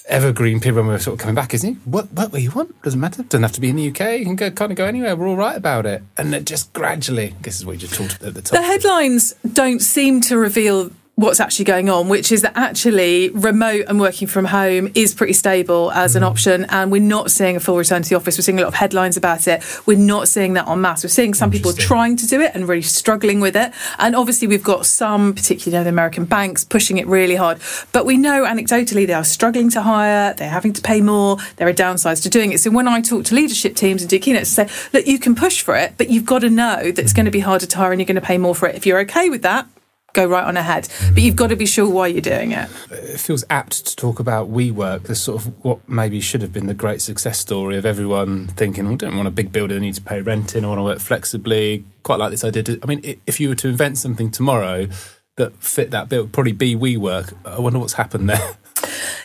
evergreen 0.06 0.60
period 0.60 0.76
when 0.76 0.86
we 0.86 0.92
were 0.92 0.98
sort 0.98 1.14
of 1.14 1.20
coming 1.20 1.34
back, 1.34 1.55
isn't 1.55 1.76
it? 1.76 1.79
What, 1.86 2.12
what, 2.12 2.32
where 2.32 2.41
you 2.41 2.50
want? 2.50 2.81
Doesn't 2.82 3.00
matter. 3.00 3.22
Doesn't 3.22 3.43
have 3.43 3.53
to 3.53 3.60
be 3.60 3.70
in 3.70 3.76
the 3.76 3.88
UK. 3.88 4.19
You 4.19 4.24
can 4.24 4.36
go, 4.36 4.50
kind 4.50 4.70
of 4.70 4.76
go 4.76 4.84
anywhere. 4.84 5.17
We're 5.17 5.29
all 5.29 5.36
right 5.36 5.56
about 5.56 5.86
it. 5.86 6.03
And 6.17 6.32
then 6.32 6.44
just 6.44 6.72
gradually, 6.72 7.34
this 7.41 7.58
is 7.58 7.67
what 7.67 7.72
you 7.74 7.79
just 7.79 7.94
talked 7.94 8.22
at 8.22 8.34
the 8.34 8.43
top. 8.43 8.58
The 8.58 8.62
headlines 8.62 9.34
don't 9.53 9.81
seem 9.81 10.20
to 10.22 10.36
reveal 10.36 10.91
what's 11.17 11.39
actually 11.39 11.65
going 11.65 11.89
on, 11.89 12.09
which 12.09 12.33
is 12.33 12.43
that 12.43 12.56
actually 12.56 13.31
remote 13.31 13.85
and 13.89 14.01
working 14.01 14.27
from 14.27 14.47
home 14.47 14.91
is 14.94 15.15
pretty 15.15 15.33
stable 15.33 15.93
as 15.93 16.17
an 16.17 16.23
mm. 16.23 16.27
option. 16.27 16.67
And 16.69 16.91
we're 16.91 17.01
not 17.01 17.31
seeing 17.31 17.56
a 17.56 17.61
full 17.61 17.77
return 17.77 18.03
to 18.03 18.09
the 18.09 18.17
office. 18.17 18.37
We're 18.37 18.43
seeing 18.43 18.59
a 18.59 18.63
lot 18.63 18.69
of 18.69 18.75
headlines 18.75 19.17
about 19.17 19.47
it. 19.47 19.63
We're 19.87 19.99
not 19.99 20.29
seeing 20.29 20.55
that 20.55 20.67
en 20.67 20.81
masse. 20.81 21.05
We're 21.05 21.11
seeing 21.11 21.33
some 21.35 21.51
people 21.51 21.73
trying 21.73 22.17
to 22.17 22.27
do 22.27 22.41
it 22.41 22.53
and 22.55 22.69
really 22.69 22.83
struggling 22.83 23.41
with 23.41 23.55
it. 23.55 23.73
And 23.99 24.17
obviously, 24.17 24.49
we've 24.49 24.65
got 24.65 24.87
some, 24.87 25.35
particularly 25.35 25.85
the 25.85 25.89
American 25.89 26.25
banks, 26.25 26.65
pushing 26.65 26.99
it 26.99 27.06
really 27.06 27.37
hard. 27.37 27.61
But 27.93 28.06
we 28.06 28.17
know 28.17 28.44
anecdotally 28.44 29.06
they 29.06 29.13
are 29.13 29.25
struggling 29.25 29.71
to 29.71 29.83
hire, 29.83 30.35
they're 30.35 30.49
having 30.49 30.73
to 30.73 30.83
pay 30.83 31.01
more, 31.01 31.39
there 31.56 31.69
are 31.69 31.73
downsides 31.73 32.23
to 32.25 32.29
doing 32.29 32.53
it. 32.53 32.59
So 32.59 32.71
when 32.71 32.89
I 32.89 33.01
talk 33.01 33.25
to 33.27 33.35
leadership 33.35 33.77
teams 33.77 34.03
and 34.03 34.11
do 34.11 34.19
keynotes, 34.19 34.51
say, 34.51 34.69
look, 34.93 35.06
you 35.06 35.19
can 35.19 35.35
push 35.35 35.63
for 35.63 35.77
it, 35.77 35.94
but 35.97 36.11
you've 36.11 36.27
got 36.27 36.41
to 36.41 36.51
know 36.51 36.91
that 36.91 36.99
it's 36.99 37.13
going 37.13 37.27
to 37.27 37.31
be 37.31 37.41
harder 37.41 37.67
to 37.67 37.77
hire 37.77 37.93
and 37.93 38.01
you're 38.01 38.06
going 38.06 38.17
to 38.17 38.21
pay 38.21 38.39
more 38.39 38.55
for 38.55 38.69
it. 38.69 38.75
If 38.75 38.85
you're 38.85 39.01
okay 39.01 39.29
with 39.31 39.43
that, 39.43 39.69
go 40.15 40.25
right 40.27 40.44
on 40.44 40.56
ahead. 40.56 40.89
But 41.13 41.23
you've 41.23 41.37
got 41.37 41.49
to 41.49 41.56
be 41.56 41.67
sure 41.67 41.89
why 41.89 42.06
you're 42.06 42.23
doing 42.23 42.53
it. 42.53 42.71
It 42.91 43.21
feels 43.21 43.44
apt 43.51 43.85
to 43.87 43.97
talk 43.97 44.19
about 44.19 44.51
WeWork, 44.51 45.03
the 45.03 45.15
sort 45.15 45.44
of 45.44 45.65
what 45.65 45.87
maybe 45.89 46.21
should 46.21 46.41
have 46.41 46.53
been 46.53 46.67
the 46.67 46.75
great 46.75 47.03
success 47.03 47.39
story 47.39 47.77
of 47.77 47.85
everyone 47.85 48.47
thinking, 48.49 48.85
well, 48.85 48.94
I 48.94 48.97
don't 48.97 49.17
want 49.17 49.29
a 49.29 49.33
big 49.33 49.53
building, 49.53 49.77
I 49.77 49.81
need 49.81 49.94
to 49.97 50.03
pay 50.03 50.23
rent 50.23 50.55
in, 50.55 50.65
I 50.65 50.69
want 50.69 50.79
to 50.79 50.85
work 50.85 51.01
flexibly. 51.01 51.85
Quite 52.03 52.19
like 52.19 52.31
this 52.31 52.44
idea. 52.44 52.79
I 52.83 52.87
mean, 52.87 53.21
if 53.27 53.41
you 53.41 53.51
were 53.51 53.55
to 53.56 53.69
invent 53.69 53.99
something 53.99 54.31
tomorrow 54.31 54.89
that 55.37 55.55
fit 55.56 55.91
that 55.91 56.09
bill, 56.09 56.29
probably 56.29 56.53
be 56.53 56.75
WeWork. 56.75 57.35
I 57.44 57.61
wonder 57.61 57.79
what's 57.79 57.94
happened 57.94 58.31
there. 58.31 58.56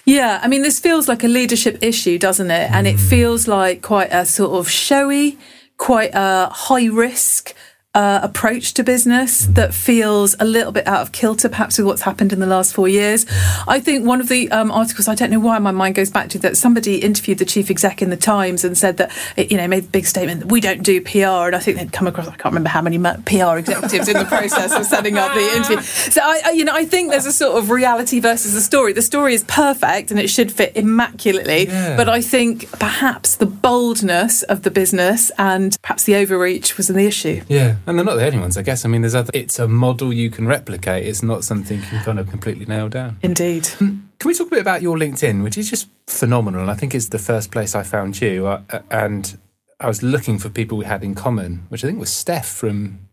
Yeah, 0.05 0.39
I 0.41 0.48
mean, 0.48 0.63
this 0.63 0.79
feels 0.79 1.08
like 1.08 1.24
a 1.24 1.27
leadership 1.27 1.77
issue, 1.84 2.17
doesn't 2.17 2.50
it? 2.50 2.72
And 2.72 2.88
it 2.88 2.96
mm. 2.96 3.10
feels 3.10 3.48
like 3.48 3.84
quite 3.84 4.10
a 4.12 4.25
sort 4.25 4.58
of 4.58 4.67
showy, 4.67 5.38
quite 5.77 6.12
a 6.15 6.50
high 6.51 6.88
risk 6.88 7.53
uh, 7.96 8.19
approach 8.22 8.75
to 8.75 8.84
business 8.84 9.48
that 9.48 9.74
feels 9.74 10.36
a 10.39 10.46
little 10.46 10.72
bit 10.72 10.86
out 10.86 11.01
of 11.01 11.12
kilter, 11.12 11.50
perhaps 11.50 11.77
with 11.79 11.88
what's 11.88 12.03
happened 12.03 12.31
in 12.31 12.39
the 12.39 12.46
last 12.46 12.72
four 12.72 12.88
years. 12.88 13.25
I 13.67 13.79
think 13.79 14.05
one 14.05 14.22
of 14.22 14.29
the 14.29 14.50
um, 14.51 14.72
articles, 14.72 15.08
I 15.08 15.15
don't 15.15 15.31
know 15.31 15.39
why 15.39 15.58
my 15.58 15.72
mind 15.72 15.96
goes 15.96 16.12
back 16.12 16.29
to 16.29 16.39
that, 16.39 16.55
somebody 16.55 16.98
interviewed 17.00 17.39
the 17.39 17.46
chief 17.46 17.72
exec 17.72 18.03
in 18.03 18.12
the 18.12 18.17
Times 18.17 18.63
and 18.63 18.77
said 18.77 18.98
that, 18.98 19.12
you 19.38 19.58
know, 19.58 19.67
made 19.67 19.86
a 19.86 19.88
big 19.88 20.05
statement 20.05 20.41
that 20.41 20.51
we 20.51 20.62
don't 20.62 20.84
do 20.84 21.01
PR. 21.01 21.48
And 21.48 21.55
I 21.55 21.60
think 21.60 21.77
they'd 21.77 21.91
come 21.91 22.05
across, 22.05 22.27
I 22.27 22.31
can't 22.31 22.53
remember 22.53 22.69
how 22.69 22.84
many 22.84 23.00
PR 23.00 23.58
executives 23.58 24.08
in 24.08 24.17
the 24.17 24.25
process 24.29 24.72
of 24.72 24.86
setting 24.86 25.17
up 25.17 25.34
the 25.34 25.55
interview. 25.55 25.81
So, 25.81 26.22
I, 26.24 26.41
I, 26.46 26.51
you 26.51 26.65
know, 26.65 26.75
I 26.75 26.86
think 26.86 27.10
there's 27.10 27.25
a 27.25 27.31
sort 27.31 27.58
of 27.58 27.72
reality 27.72 28.19
versus 28.19 28.53
the 28.53 28.62
story. 28.62 28.93
The 28.93 29.01
story 29.01 29.34
is 29.34 29.43
perfect 29.46 30.12
and 30.12 30.19
it 30.19 30.29
should 30.29 30.51
fit 30.51 30.74
immaculately. 30.75 31.65
Yeah. 31.65 31.98
But 31.98 32.08
I 32.08 32.22
think 32.22 32.69
perhaps 32.74 33.36
the 33.36 33.48
boldness 33.48 34.43
of 34.43 34.62
the 34.62 34.69
business 34.69 35.31
and 35.39 35.75
perhaps 35.81 36.03
the 36.03 36.15
overreach 36.15 36.77
was 36.77 36.91
in 36.91 36.96
the 36.96 37.05
issue. 37.05 37.41
Yeah 37.48 37.77
and 37.86 37.98
they're 37.98 38.05
not 38.05 38.15
the 38.15 38.25
only 38.25 38.39
ones, 38.39 38.57
I 38.57 38.62
guess. 38.62 38.86
I 38.86 38.89
mean, 38.89 39.01
there's 39.01 39.15
other. 39.15 39.31
It's 39.33 39.59
a 39.59 39.67
model 39.67 40.13
you 40.13 40.29
can 40.29 40.48
replicate. 40.48 41.05
It's 41.05 41.24
not 41.24 41.43
something 41.43 41.77
you 41.79 41.86
can 41.86 42.03
kind 42.03 42.19
of 42.19 42.29
completely 42.29 42.65
nail 42.65 42.89
down. 42.89 43.17
Indeed. 43.21 43.67
Hmm. 43.67 44.00
Can 44.19 44.27
we 44.27 44.33
talk 44.33 44.48
a 44.48 44.51
bit 44.51 44.62
about 44.62 44.81
your 44.81 44.98
LinkedIn, 44.98 45.43
which 45.43 45.57
is 45.57 45.69
just 45.69 45.88
phenomenal? 46.07 46.62
And 46.62 46.71
I 46.71 46.75
think 46.75 46.93
it's 46.93 47.09
the 47.09 47.19
first 47.19 47.51
place 47.51 47.75
I 47.75 47.83
found 47.83 48.19
you. 48.21 48.48
Uh, 48.48 48.62
and 48.91 49.38
I 49.79 49.88
was 49.88 50.03
looking 50.03 50.39
for 50.39 50.50
people 50.50 50.77
we 50.77 50.86
had 50.86 51.03
in 51.03 51.15
common, 51.15 51.65
which 51.69 51.83
I 51.83 51.88
think 51.88 52.00
was 52.00 52.12
Steph 52.12 52.48
from 52.48 53.08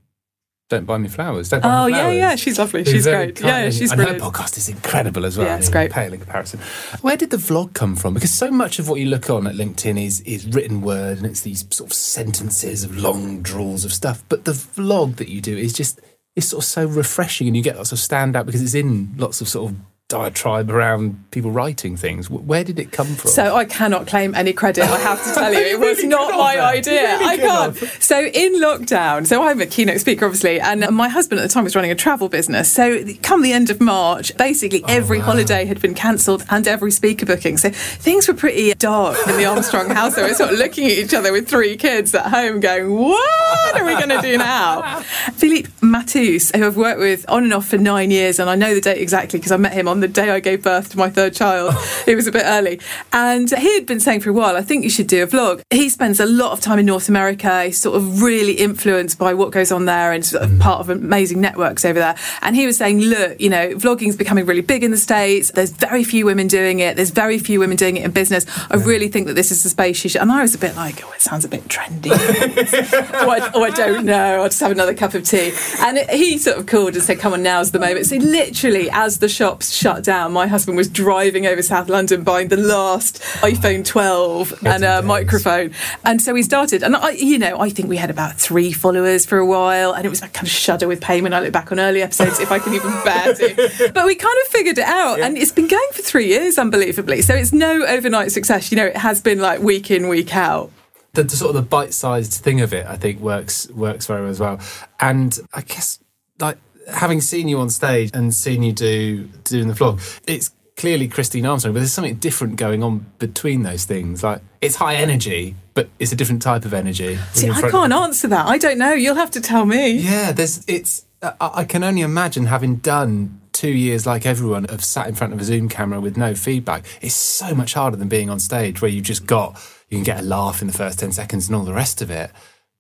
don't 0.69 0.85
buy 0.85 0.99
me 0.99 1.09
flowers. 1.09 1.49
Don't 1.49 1.63
buy 1.63 1.85
oh 1.85 1.87
me 1.87 1.93
flowers. 1.93 2.15
yeah, 2.15 2.31
yeah, 2.31 2.37
she's 2.37 2.59
lovely. 2.59 2.85
She's 2.85 3.05
great. 3.05 3.41
Yeah, 3.41 3.71
she's 3.71 3.93
and 3.93 3.99
brilliant. 3.99 4.23
her 4.23 4.31
podcast 4.31 4.57
is 4.57 4.69
incredible 4.69 5.25
as 5.25 5.39
well. 5.39 5.47
Yeah, 5.47 5.59
it's 5.59 5.69
great. 5.69 5.93
Pale 5.93 6.15
in 6.15 6.21
comparison. 6.21 6.61
Where 7.03 7.17
did 7.17 7.31
the 7.31 7.37
vlog 7.37 7.73
come 7.75 7.95
from? 7.95 8.15
Because 8.15 8.33
so 8.33 8.51
much 8.51 8.79
of 8.81 8.89
what 8.89 8.99
you 8.99 9.07
look 9.07 9.31
on 9.31 9.47
at 9.47 9.55
LinkedIn 9.55 10.03
is 10.05 10.21
is 10.23 10.47
written 10.47 10.81
word, 10.81 11.19
and 11.19 11.27
it's 11.27 11.43
these 11.43 11.65
sort 11.75 11.91
of 11.91 11.95
sentences 11.95 12.83
of 12.83 12.97
long 12.97 13.43
drawls 13.43 13.85
of 13.85 13.93
stuff. 13.93 14.25
But 14.29 14.45
the 14.45 14.53
vlog 14.53 15.17
that 15.17 15.29
you 15.29 15.41
do 15.41 15.57
is 15.57 15.73
just 15.73 16.01
it's 16.35 16.49
sort 16.49 16.65
of 16.65 16.69
so 16.69 16.85
refreshing, 16.85 17.47
and 17.47 17.57
you 17.57 17.63
get 17.63 17.77
lots 17.77 17.93
of 17.93 17.99
standout 17.99 18.47
because 18.47 18.61
it's 18.61 18.75
in 18.75 19.15
lots 19.17 19.41
of 19.41 19.49
sort 19.49 19.71
of 19.71 19.79
diatribe 20.09 20.71
around 20.71 21.29
people 21.33 21.51
writing 21.51 21.97
things. 21.97 22.31
Where 22.31 22.63
did 22.63 22.79
it 22.79 22.93
come 22.93 23.09
from? 23.09 23.29
So 23.29 23.57
I 23.57 23.65
cannot 23.65 24.07
claim 24.07 24.37
any 24.37 24.53
credit. 24.53 24.85
I 24.85 24.99
have 24.99 25.25
to 25.25 25.35
tell 25.35 25.53
you, 25.53 25.59
it 25.75 25.81
was 25.81 25.99
really 25.99 26.09
not 26.09 26.31
my 26.31 26.61
idea. 26.61 27.19
Really 27.19 27.25
I 27.25 27.37
can't. 27.39 27.77
So 28.01 28.21
in 28.21 28.55
lockdown, 28.61 29.27
so 29.27 29.43
I'm 29.43 29.61
a 29.61 29.67
keynote 29.67 29.99
speaker, 29.99 30.27
obviously, 30.27 30.61
and 30.61 30.89
my 30.95 31.09
husband 31.09 31.41
at 31.41 31.43
the 31.43 31.49
time 31.49 31.65
was 31.65 31.75
running 31.75 31.91
a 31.91 31.97
travel 31.97 32.29
business. 32.29 32.73
So 32.73 33.03
come 33.23 33.43
the 33.43 33.53
end 33.53 33.69
of 33.69 33.81
March, 33.81 34.37
basically 34.37 34.85
oh, 34.85 34.87
every 34.89 35.19
wow. 35.19 35.25
holiday 35.25 35.65
had 35.65 35.81
been 35.81 35.95
cancelled 35.95 36.45
and 36.51 36.69
every 36.69 36.93
speaker 36.93 37.27
booking. 37.27 37.57
So 37.57 37.71
things 37.71 38.29
were 38.29 38.35
pretty 38.35 38.73
dark 38.75 39.19
in 39.27 39.37
the 39.37 39.45
Armstrong 39.45 39.91
house. 39.91 40.15
So 40.15 40.23
we're 40.23 40.35
sort 40.35 40.53
of 40.53 40.59
looking 40.59 40.87
at 40.87 40.93
each 40.93 41.15
other 41.15 41.33
with 41.33 41.49
three 41.49 41.77
kids 41.77 42.15
at 42.15 42.27
home, 42.27 42.61
going, 42.61 42.95
"What 42.95 43.75
are 43.77 43.85
we 43.85 43.95
going 43.95 44.11
to 44.11 44.23
do 44.23 44.39
now?" 44.39 45.01
Philippe 45.35 45.69
Matthous, 45.83 46.53
who 46.53 46.65
I've 46.65 46.77
worked 46.77 47.01
with 47.01 47.29
on 47.29 47.43
and 47.43 47.53
off 47.53 47.67
for 47.67 47.79
nine 47.79 48.13
years, 48.13 48.39
and 48.39 48.49
I 48.49 48.55
know 48.55 48.73
the 48.73 48.81
date 48.81 49.03
exactly 49.03 49.41
because 49.41 49.51
I 49.51 49.57
met 49.57 49.73
him 49.73 49.89
on 49.89 49.96
on 49.97 50.01
the 50.01 50.09
day 50.09 50.29
I 50.29 50.41
gave 50.41 50.63
birth 50.63 50.91
to 50.91 50.99
my 50.99 51.09
third 51.09 51.35
child. 51.35 51.75
it 52.07 52.17
was 52.17 52.27
a 52.27 52.33
bit 52.33 52.43
early. 52.45 52.79
And 53.15 53.51
he 53.51 53.75
had 53.75 53.87
been 53.87 53.99
saying 53.99 54.21
for 54.21 54.29
a 54.29 54.33
while, 54.33 54.55
I 54.55 54.61
think 54.61 54.85
you 54.85 54.91
should 54.91 55.07
do 55.07 55.23
a 55.23 55.27
vlog. 55.27 55.63
He 55.71 55.89
spends 55.89 56.21
a 56.21 56.27
lot 56.27 56.53
of 56.53 56.61
time 56.61 56.79
in 56.79 56.85
North 56.85 57.09
America. 57.09 57.65
He's 57.65 57.81
sort 57.81 57.97
of 57.97 58.21
really 58.21 58.53
influenced 58.53 59.19
by 59.19 59.33
what 59.33 59.53
goes 59.53 59.73
on 59.73 59.87
there 59.87 60.13
and 60.13 60.25
sort 60.25 60.43
of 60.43 60.51
mm. 60.51 60.61
part 60.61 60.81
of 60.81 60.91
amazing 60.91 61.41
networks 61.41 61.87
over 61.87 61.99
there. 61.99 62.15
And 62.43 62.55
he 62.55 62.67
was 62.67 62.77
saying, 62.77 63.01
look, 63.01 63.41
you 63.41 63.49
know, 63.49 63.71
vlogging 63.71 64.09
is 64.09 64.17
becoming 64.17 64.45
really 64.45 64.61
big 64.61 64.85
in 64.85 64.91
the 64.91 64.99
States. 64.99 65.51
There's 65.53 65.71
very 65.71 66.05
few 66.05 66.27
women 66.27 66.47
doing 66.47 66.81
it. 66.81 66.97
There's 66.97 67.11
very 67.11 67.39
few 67.39 67.59
women 67.59 67.79
doing 67.79 67.97
it 67.97 68.05
in 68.05 68.11
business. 68.11 68.45
I 68.71 68.77
really 68.77 69.09
think 69.09 69.29
that 69.29 69.35
this 69.35 69.51
is 69.51 69.65
a 69.65 69.71
space 69.71 70.05
you 70.05 70.11
should. 70.11 70.21
And 70.21 70.31
I 70.31 70.43
was 70.43 70.55
a 70.55 70.59
bit 70.59 70.77
like, 70.77 71.03
oh, 71.07 71.13
it 71.13 71.23
sounds 71.23 71.47
a 71.47 71.49
bit 71.49 71.65
trendy. 71.69 72.11
oh, 73.15 73.31
I, 73.31 73.51
oh, 73.55 73.63
I 73.63 73.71
don't 73.71 74.05
know. 74.05 74.43
I'll 74.43 74.49
just 74.49 74.61
have 74.61 74.73
another 74.73 74.93
cup 74.93 75.15
of 75.15 75.25
tea. 75.25 75.53
And 75.79 75.99
he 76.11 76.37
sort 76.37 76.59
of 76.59 76.67
called 76.67 76.95
and 76.95 77.03
said, 77.03 77.19
come 77.19 77.33
on, 77.33 77.43
now's 77.43 77.71
the 77.71 77.79
moment. 77.79 78.05
So 78.05 78.17
literally, 78.17 78.91
as 78.91 79.21
the 79.21 79.29
shops 79.29 79.75
shut 79.87 80.03
down, 80.03 80.33
my 80.33 80.49
husband 80.49 80.77
was 80.77 80.89
driving 80.89 81.47
over 81.47 81.63
South 81.63 81.89
London 81.89 82.25
buying 82.25 82.49
the 82.49 82.57
last 82.57 83.23
iPhone 83.37 83.85
12 83.85 84.65
and 84.67 84.83
a 84.83 85.01
microphone. 85.01 85.71
And 86.05 86.21
so 86.21 86.35
we 86.35 86.43
started. 86.43 86.83
And 86.83 86.97
I, 86.97 87.11
you 87.11 87.39
know, 87.39 87.61
I 87.61 87.71
think 87.71 87.89
we 87.89 87.97
had 87.97 88.11
about 88.11 88.35
three 88.35 88.73
followers 88.73 89.25
for 89.25 89.39
a 89.39 89.47
while. 89.47 89.93
And 89.93 90.05
it 90.05 90.09
was 90.09 90.23
like 90.23 90.33
kind 90.33 90.45
of 90.45 90.51
shudder 90.51 90.89
with 90.89 91.01
pain 91.01 91.23
when 91.23 91.33
I 91.33 91.39
look 91.39 91.53
back 91.53 91.71
on 91.71 91.79
early 91.79 92.03
episodes, 92.03 92.41
if 92.41 92.51
I 92.51 92.59
can 92.59 92.75
even 92.75 92.91
bear 93.05 93.33
to. 93.35 93.93
But 93.95 94.07
we 94.07 94.17
kind 94.17 94.37
of 94.45 94.49
figured 94.49 94.79
it 94.79 94.85
out. 94.85 95.19
Yeah. 95.19 95.27
And 95.27 95.39
it's 95.39 95.53
been 95.53 95.69
going 95.69 95.89
for 95.93 96.03
three 96.03 96.27
years, 96.27 96.59
unbelievably. 96.59 97.23
So 97.23 97.37
it's 97.37 97.53
no 97.53 97.85
overnight 97.87 98.33
success. 98.33 98.73
You 98.73 98.79
know, 98.79 98.87
it 98.87 98.97
has 98.97 99.23
been 99.23 99.39
like 99.39 99.61
week 99.61 99.93
in, 99.93 100.09
week 100.09 100.35
out. 100.35 100.73
The, 101.13 101.23
the 101.23 101.37
sort 101.37 101.51
of 101.51 101.63
the 101.63 101.63
bite-sized 101.63 102.33
thing 102.33 102.61
of 102.61 102.75
it, 102.75 102.87
I 102.87 102.97
think, 102.97 103.21
works 103.21 103.71
works 103.71 104.07
very 104.07 104.23
well 104.23 104.31
as 104.31 104.41
well. 104.41 104.59
And 104.99 105.39
I 105.55 105.61
guess 105.61 106.01
like 106.41 106.59
having 106.89 107.21
seen 107.21 107.49
you 107.49 107.59
on 107.61 107.71
stage 107.71 108.11
and 108.15 108.33
seen 108.35 108.63
you 108.63 108.73
do 108.73 109.25
doing 109.45 109.69
the 109.69 109.75
vlog, 109.75 110.21
it's 110.27 110.51
clearly 110.77 111.09
Christine 111.09 111.47
Armstrong, 111.47 111.75
but 111.75 111.81
there's 111.81 111.93
something 111.93 112.17
different 112.17 112.57
going 112.57 112.83
on 112.83 113.07
between 113.19 113.63
those 113.63 113.85
things. 113.85 114.23
Like 114.23 114.43
it's 114.61 114.77
high 114.77 114.97
energy, 114.97 115.57
but 115.75 115.89
it's 115.99 116.13
a 116.13 116.17
different 116.17 116.43
type 116.43 116.65
of 116.65 116.75
energy. 116.75 117.19
See, 117.33 117.51
I 117.51 117.71
can't 117.71 117.93
answer 117.93 118.29
that. 118.29 118.47
I 118.47 118.59
don't 118.59 118.79
know. 118.79 118.93
You'll 118.93 119.15
have 119.15 119.31
to 119.33 119.41
tell 119.41 119.67
me. 119.67 119.93
Yeah, 119.93 120.33
there's. 120.33 120.65
It's. 120.67 121.05
I 121.41 121.65
can 121.65 121.83
only 121.83 122.03
imagine 122.03 122.47
having 122.47 122.77
done 122.77 123.41
two 123.53 123.71
years 123.71 124.07
like 124.07 124.27
everyone 124.27 124.65
have 124.65 124.85
sat 124.85 125.09
in 125.09 125.15
front 125.15 125.33
of 125.33 125.41
a 125.41 125.45
Zoom 125.45 125.69
camera 125.69 125.99
with 125.99 126.17
no 126.17 126.35
feedback. 126.35 126.85
It's 127.01 127.15
so 127.15 127.55
much 127.55 127.73
harder 127.73 127.97
than 127.97 128.07
being 128.07 128.29
on 128.29 128.39
stage 128.39 128.83
where 128.83 128.91
you've 128.91 129.07
just 129.07 129.27
got 129.27 129.59
you 129.89 129.97
can 129.97 130.05
get 130.05 130.21
a 130.21 130.23
laugh 130.23 130.61
in 130.61 130.67
the 130.67 130.75
first 130.75 130.99
ten 130.99 131.13
seconds 131.13 131.47
and 131.47 131.57
all 131.57 131.65
the 131.65 131.73
rest 131.73 132.03
of 132.03 132.11
it, 132.11 132.31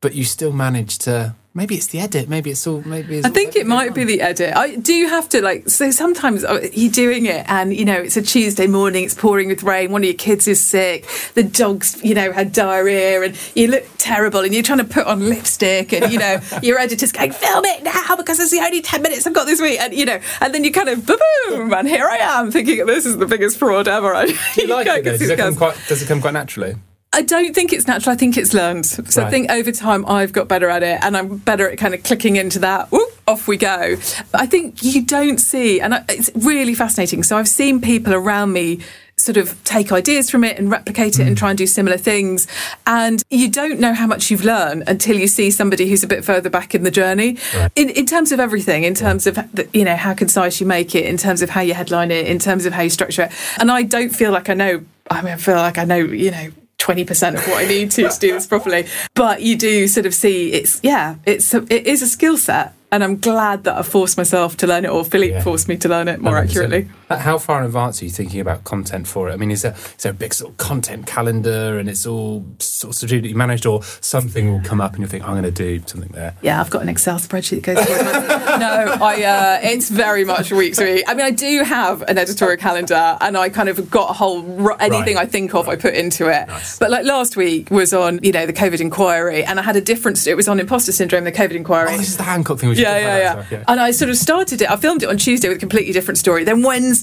but 0.01 0.15
you 0.15 0.25
still 0.25 0.53
manage 0.53 0.99
to 0.99 1.35
maybe 1.57 1.75
it's 1.75 1.87
the 1.87 1.99
edit. 1.99 2.29
Maybe 2.29 2.51
it's 2.51 2.67
all. 2.67 2.83
Maybe 2.83 3.17
it's 3.17 3.27
I 3.27 3.31
think 3.31 3.57
it 3.57 3.67
might 3.67 3.89
on. 3.89 3.95
be 3.95 4.05
the 4.05 4.21
edit. 4.21 4.55
I 4.55 4.77
do 4.77 5.07
have 5.09 5.29
to 5.31 5.43
like. 5.43 5.69
So 5.69 5.91
sometimes 5.91 6.45
uh, 6.45 6.69
you're 6.73 6.93
doing 6.93 7.27
it, 7.27 7.45
and 7.49 7.75
you 7.75 7.85
know 7.85 7.95
it's 7.95 8.17
a 8.17 8.23
Tuesday 8.23 8.67
morning. 8.67 9.05
It's 9.05 9.15
pouring 9.15 9.49
with 9.49 9.63
rain. 9.63 9.91
One 9.91 10.03
of 10.03 10.05
your 10.05 10.15
kids 10.15 10.47
is 10.47 10.65
sick. 10.65 11.09
The 11.35 11.43
dog's 11.43 12.01
you 12.05 12.15
know 12.15 12.31
had 12.31 12.53
diarrhea, 12.53 13.23
and 13.23 13.37
you 13.55 13.69
look 13.69 13.85
terrible. 13.99 14.41
And 14.41 14.55
you're 14.55 14.63
trying 14.63 14.79
to 14.79 14.85
put 14.85 15.07
on 15.07 15.29
lipstick, 15.29 15.93
and 15.93 16.13
you 16.13 16.19
know 16.19 16.41
your 16.63 16.79
editor's 16.79 17.11
going 17.11 17.33
film 17.33 17.65
it 17.65 17.83
now 17.83 18.15
because 18.17 18.39
it's 18.39 18.53
the 18.53 18.61
only 18.61 18.83
ten 18.83 19.03
minutes 19.03 19.27
I've 19.27 19.35
got 19.35 19.47
this 19.47 19.61
week, 19.61 19.81
and 19.81 19.95
you 19.95 20.05
know, 20.05 20.21
and 20.41 20.55
then 20.55 20.63
you 20.63 20.71
kind 20.71 20.91
of 20.91 21.07
boom, 21.07 21.73
and 21.73 21.89
here 21.89 22.07
I 22.07 22.19
am 22.19 22.53
thinking 22.53 22.85
this 22.87 23.07
is 23.07 23.17
the 23.17 23.27
biggest 23.27 23.59
fraud 23.59 23.89
ever. 23.89 24.13
Do 24.27 24.63
you 24.63 24.69
like 24.69 24.87
it? 24.87 25.03
Does 25.05 25.23
it, 25.23 25.39
come 25.39 25.57
quite, 25.57 25.77
does 25.89 26.03
it 26.03 26.07
come 26.07 26.21
quite 26.21 26.35
naturally? 26.35 26.77
I 27.17 27.23
don't 27.23 27.55
think 27.55 27.73
it's 27.73 27.87
natural. 27.87 28.13
I 28.13 28.17
think 28.17 28.37
it's 28.37 28.53
learned. 28.53 28.85
So 28.85 29.03
right. 29.03 29.27
I 29.27 29.31
think 29.31 29.51
over 29.51 29.73
time 29.73 30.05
I've 30.07 30.35
got 30.35 30.49
better 30.49 30.69
at 30.69 30.83
it, 30.83 31.03
and 31.03 31.17
I'm 31.17 31.39
better 31.39 31.71
at 31.71 31.79
kind 31.79 31.95
of 31.95 32.03
clicking 32.03 32.37
into 32.37 32.59
that. 32.59 32.93
Whoop, 32.93 33.11
off 33.27 33.49
we 33.49 33.57
go. 33.57 33.97
I 34.35 34.45
think 34.45 34.83
you 34.83 35.03
don't 35.03 35.39
see, 35.39 35.81
and 35.81 35.95
it's 36.11 36.31
really 36.35 36.75
fascinating. 36.75 37.23
So 37.23 37.39
I've 37.39 37.49
seen 37.49 37.81
people 37.81 38.13
around 38.13 38.53
me 38.53 38.81
sort 39.17 39.39
of 39.39 39.65
take 39.65 39.93
ideas 39.93 40.31
from 40.31 40.45
it 40.45 40.59
and 40.59 40.71
replicate 40.71 41.19
it 41.19 41.23
mm. 41.23 41.29
and 41.29 41.39
try 41.39 41.49
and 41.49 41.57
do 41.57 41.67
similar 41.67 41.97
things. 41.97 42.47
And 42.87 43.23
you 43.31 43.51
don't 43.51 43.81
know 43.81 43.95
how 43.95 44.07
much 44.07 44.31
you've 44.31 44.45
learned 44.45 44.85
until 44.87 45.17
you 45.17 45.27
see 45.27 45.51
somebody 45.51 45.89
who's 45.89 46.05
a 46.05 46.07
bit 46.07 46.23
further 46.23 46.51
back 46.51 46.75
in 46.75 46.83
the 46.83 46.91
journey. 46.91 47.39
Right. 47.55 47.73
In, 47.77 47.89
in 47.89 48.05
terms 48.05 48.31
of 48.31 48.41
everything, 48.41 48.85
in 48.85 48.93
terms 48.93 49.27
of, 49.27 49.37
the, 49.55 49.67
you 49.73 49.87
know, 49.87 49.97
how 49.97 50.13
concise 50.13 50.61
you 50.61 50.67
make 50.67 50.95
it, 50.95 51.07
in 51.07 51.17
terms 51.17 51.41
of 51.41 51.49
how 51.49 51.63
you 51.63 51.73
headline 51.73 52.11
it, 52.11 52.27
in 52.27 52.39
terms 52.39 52.67
of 52.67 52.75
how 52.75 52.83
you 52.83 52.91
structure 52.91 53.23
it. 53.23 53.33
And 53.59 53.71
I 53.71 53.85
don't 53.85 54.11
feel 54.11 54.33
like 54.33 54.51
I 54.51 54.55
know, 54.55 54.85
I 55.11 55.23
mean, 55.23 55.33
I 55.33 55.37
feel 55.37 55.55
like 55.55 55.79
I 55.79 55.85
know, 55.85 55.97
you 55.97 56.31
know, 56.31 56.51
20% 56.87 57.35
of 57.35 57.49
what 57.49 57.65
I 57.65 57.69
need 57.69 57.91
to 57.93 58.09
to 58.09 58.21
do 58.21 58.33
this 58.33 58.47
properly. 58.47 58.87
But 59.15 59.43
you 59.43 59.57
do 59.57 59.89
sort 59.89 60.07
of 60.07 60.15
see 60.15 60.53
it's, 60.53 60.81
yeah, 60.83 61.17
it's 61.25 61.53
a, 61.53 61.63
it 61.73 61.87
is 61.87 62.03
a 62.03 62.07
skill 62.07 62.37
set 62.37 62.75
and 62.93 63.03
I'm 63.03 63.17
glad 63.17 63.65
that 63.65 63.77
I 63.77 63.83
forced 63.83 64.17
myself 64.17 64.57
to 64.59 64.67
learn 64.67 64.85
it, 64.85 64.89
or 64.89 65.05
Philippe 65.05 65.35
yeah. 65.35 65.43
forced 65.43 65.69
me 65.69 65.77
to 65.79 65.89
learn 65.89 66.09
it 66.09 66.21
more 66.21 66.39
accurately. 66.39 66.89
How 67.09 67.39
far 67.39 67.61
in 67.61 67.67
advance 67.67 68.03
are 68.03 68.05
you 68.05 68.11
thinking 68.11 68.41
about 68.41 68.65
content 68.65 69.07
for 69.07 69.29
it? 69.29 69.33
I 69.33 69.37
mean, 69.37 69.51
is 69.51 69.63
there, 69.63 69.73
is 69.75 70.03
there 70.03 70.11
a 70.11 70.15
big 70.15 70.35
sort 70.35 70.53
of 70.53 70.57
content 70.57 71.07
calendar 71.07 71.79
and 71.79 71.89
it's 71.89 72.05
all 72.07 72.45
sort 72.59 72.91
of 72.91 72.97
strategically 72.97 73.35
managed, 73.35 73.65
or 73.65 73.83
something 73.83 74.51
will 74.51 74.61
come 74.63 74.81
up 74.81 74.95
and 74.95 75.03
you 75.03 75.07
think, 75.07 75.25
I'm 75.25 75.33
going 75.33 75.45
to 75.45 75.51
do 75.51 75.83
something 75.87 76.11
there? 76.13 76.35
Yeah, 76.43 76.61
I've 76.61 76.71
got 76.71 76.83
an 76.83 76.89
Excel 76.89 77.19
spreadsheet 77.19 77.63
that 77.63 77.75
goes 77.75 77.85
through 77.85 77.97
No, 78.59 78.97
I, 79.05 79.23
uh, 79.23 79.61
it's 79.63 79.89
very 79.89 80.25
much 80.25 80.51
week 80.51 80.75
to 80.75 80.85
week. 80.85 81.05
I 81.07 81.15
mean, 81.15 81.27
I 81.27 81.31
do 81.31 81.63
have 81.63 82.03
an 82.03 82.19
editorial 82.19 82.57
calendar 82.57 83.17
and 83.21 83.37
I 83.37 83.51
kind 83.51 83.69
of 83.69 83.91
got 83.91 84.11
a 84.11 84.15
whole, 84.15 84.41
anything 84.81 85.17
right. 85.17 85.19
I 85.19 85.27
think 85.27 85.55
of, 85.55 85.67
right. 85.67 85.79
I 85.79 85.81
put 85.81 85.95
into 85.95 86.29
it. 86.29 86.49
Nice. 86.49 86.79
But 86.79 86.91
like 86.91 87.05
last 87.05 87.37
week 87.37 87.71
was 87.71 87.93
on, 87.93 88.19
you 88.23 88.33
know, 88.33 88.47
the 88.47 88.53
COVID 88.53 88.81
inquiry 88.81 89.45
and 89.45 89.61
I 89.61 89.63
had 89.63 89.77
a 89.77 89.81
different, 89.81 90.27
it 90.27 90.35
was 90.35 90.49
on 90.49 90.59
imposter 90.59 90.93
syndrome, 90.93 91.25
the 91.25 91.33
COVID 91.33 91.53
inquiry. 91.53 91.91
Oh, 91.93 91.99
this 91.99 92.09
is 92.09 92.17
the 92.17 92.25
Hancock 92.25 92.59
thing 92.59 92.73
yeah, 92.73 92.99
yeah, 92.99 93.19
yeah. 93.19 93.45
yeah. 93.51 93.65
And 93.69 93.81
I 93.81 93.93
sort 93.93 94.11
of 94.11 94.17
started 94.17 94.61
it. 94.63 94.71
I 94.71 94.77
filmed 94.77 95.03
it 95.03 95.09
on 95.09 95.19
Tuesday 95.19 95.49
with 95.49 95.59
a 95.59 95.61
completely 95.61 95.93
different 95.93 96.19
story. 96.19 96.43
Then 96.43 96.63
Wednesday, 96.63 96.96